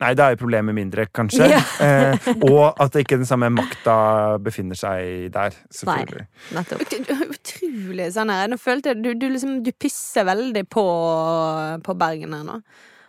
[0.00, 1.46] Nei, da er problemet mindre, kanskje.
[1.48, 1.60] Ja.
[1.80, 6.26] eh, og at ikke den samme makta befinner seg der, selvfølgelig.
[6.52, 6.82] Nettopp.
[7.30, 8.48] Utrolig sånn her.
[8.52, 10.84] Nå følte jeg du, du liksom Du pisser veldig på,
[11.84, 12.58] på Bergen her nå.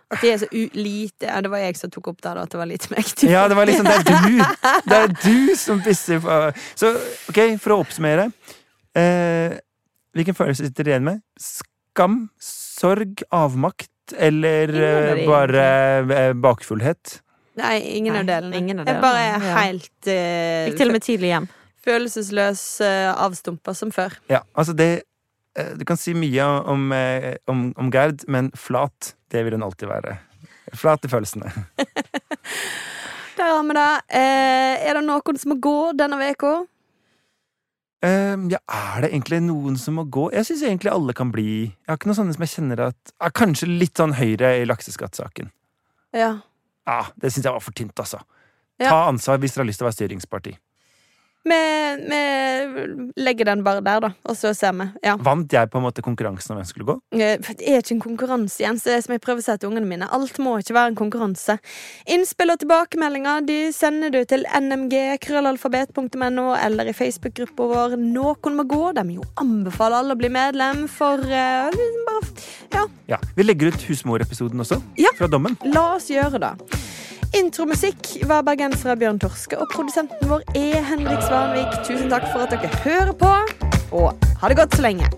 [0.07, 2.45] At de er så u lite ja, Det var jeg som tok opp der, da.
[2.47, 3.09] At det var lite meg.
[3.27, 4.37] Ja, det var liksom Det er du!
[4.89, 6.37] Det er du som pisser på
[6.79, 6.93] Så
[7.31, 8.29] ok, for å oppsummere.
[8.97, 9.57] Eh,
[10.15, 11.21] hvilken følelse sitter du igjen med?
[11.37, 12.21] Skam?
[12.39, 13.23] Sorg?
[13.35, 13.91] Avmakt?
[14.15, 15.65] Eller eh, bare
[15.99, 17.19] eh, bakfullhet?
[17.57, 18.57] Nei, ingen Nei, av delene.
[18.61, 21.47] ingen av jeg bare er helt eh, Gikk til og med tidlig hjem.
[21.87, 24.13] følelsesløs, uh, avstumpa som før.
[24.29, 25.03] Ja, altså det eh,
[25.79, 29.89] Du kan si mye om, eh, om, om Gerd, men flat, det vil hun alltid
[29.89, 30.17] være.
[30.77, 31.49] Flat i følelsene.
[33.37, 33.91] Der har vi det.
[34.17, 36.55] Eh, er det noen som må gå denne uka?
[38.05, 40.27] Ehm, ja, er det egentlig noen som må gå?
[40.33, 43.13] Jeg syns egentlig alle kan bli Jeg har ikke noen sånne som jeg kjenner at
[43.25, 45.49] er Kanskje litt sånn Høyre i lakseskattsaken.
[46.13, 46.31] Ja.
[46.87, 48.21] Ja, det syns jeg var for tynt, altså.
[48.77, 48.91] Ja.
[48.91, 50.53] Ta ansvar hvis dere har lyst til å være styringsparti.
[51.47, 51.61] Vi,
[52.11, 52.21] vi
[53.23, 54.87] legger den bare der, da, og så ser vi.
[55.05, 55.15] Ja.
[55.23, 56.95] Vant jeg på en måte konkurransen om hvem skulle gå?
[57.15, 58.83] Eh, Det er ikke en konkurranse, Jens.
[58.83, 60.09] Det er som jeg prøver å si til ungene mine.
[60.11, 61.57] Alt må ikke være en konkurranse.
[62.13, 68.83] Innspill og tilbakemeldinger de sender du til nmg.krøllalfabet.no eller i Facebook-gruppa vår Noen må gå.
[68.97, 72.27] De jo anbefaler alle å bli medlem, for liksom bare,
[72.73, 75.09] ja, Ja, Vi legger ut husmorepisoden også, Ja.
[75.17, 75.57] fra dommen.
[75.63, 76.53] la oss gjøre det.
[77.35, 81.73] Intromusikk var bergensere Bjørn Torske, og produsenten vår er Henrik Svanvik.
[81.83, 83.31] Tusen takk for at dere hører på,
[83.91, 85.09] og ha det godt så lenge.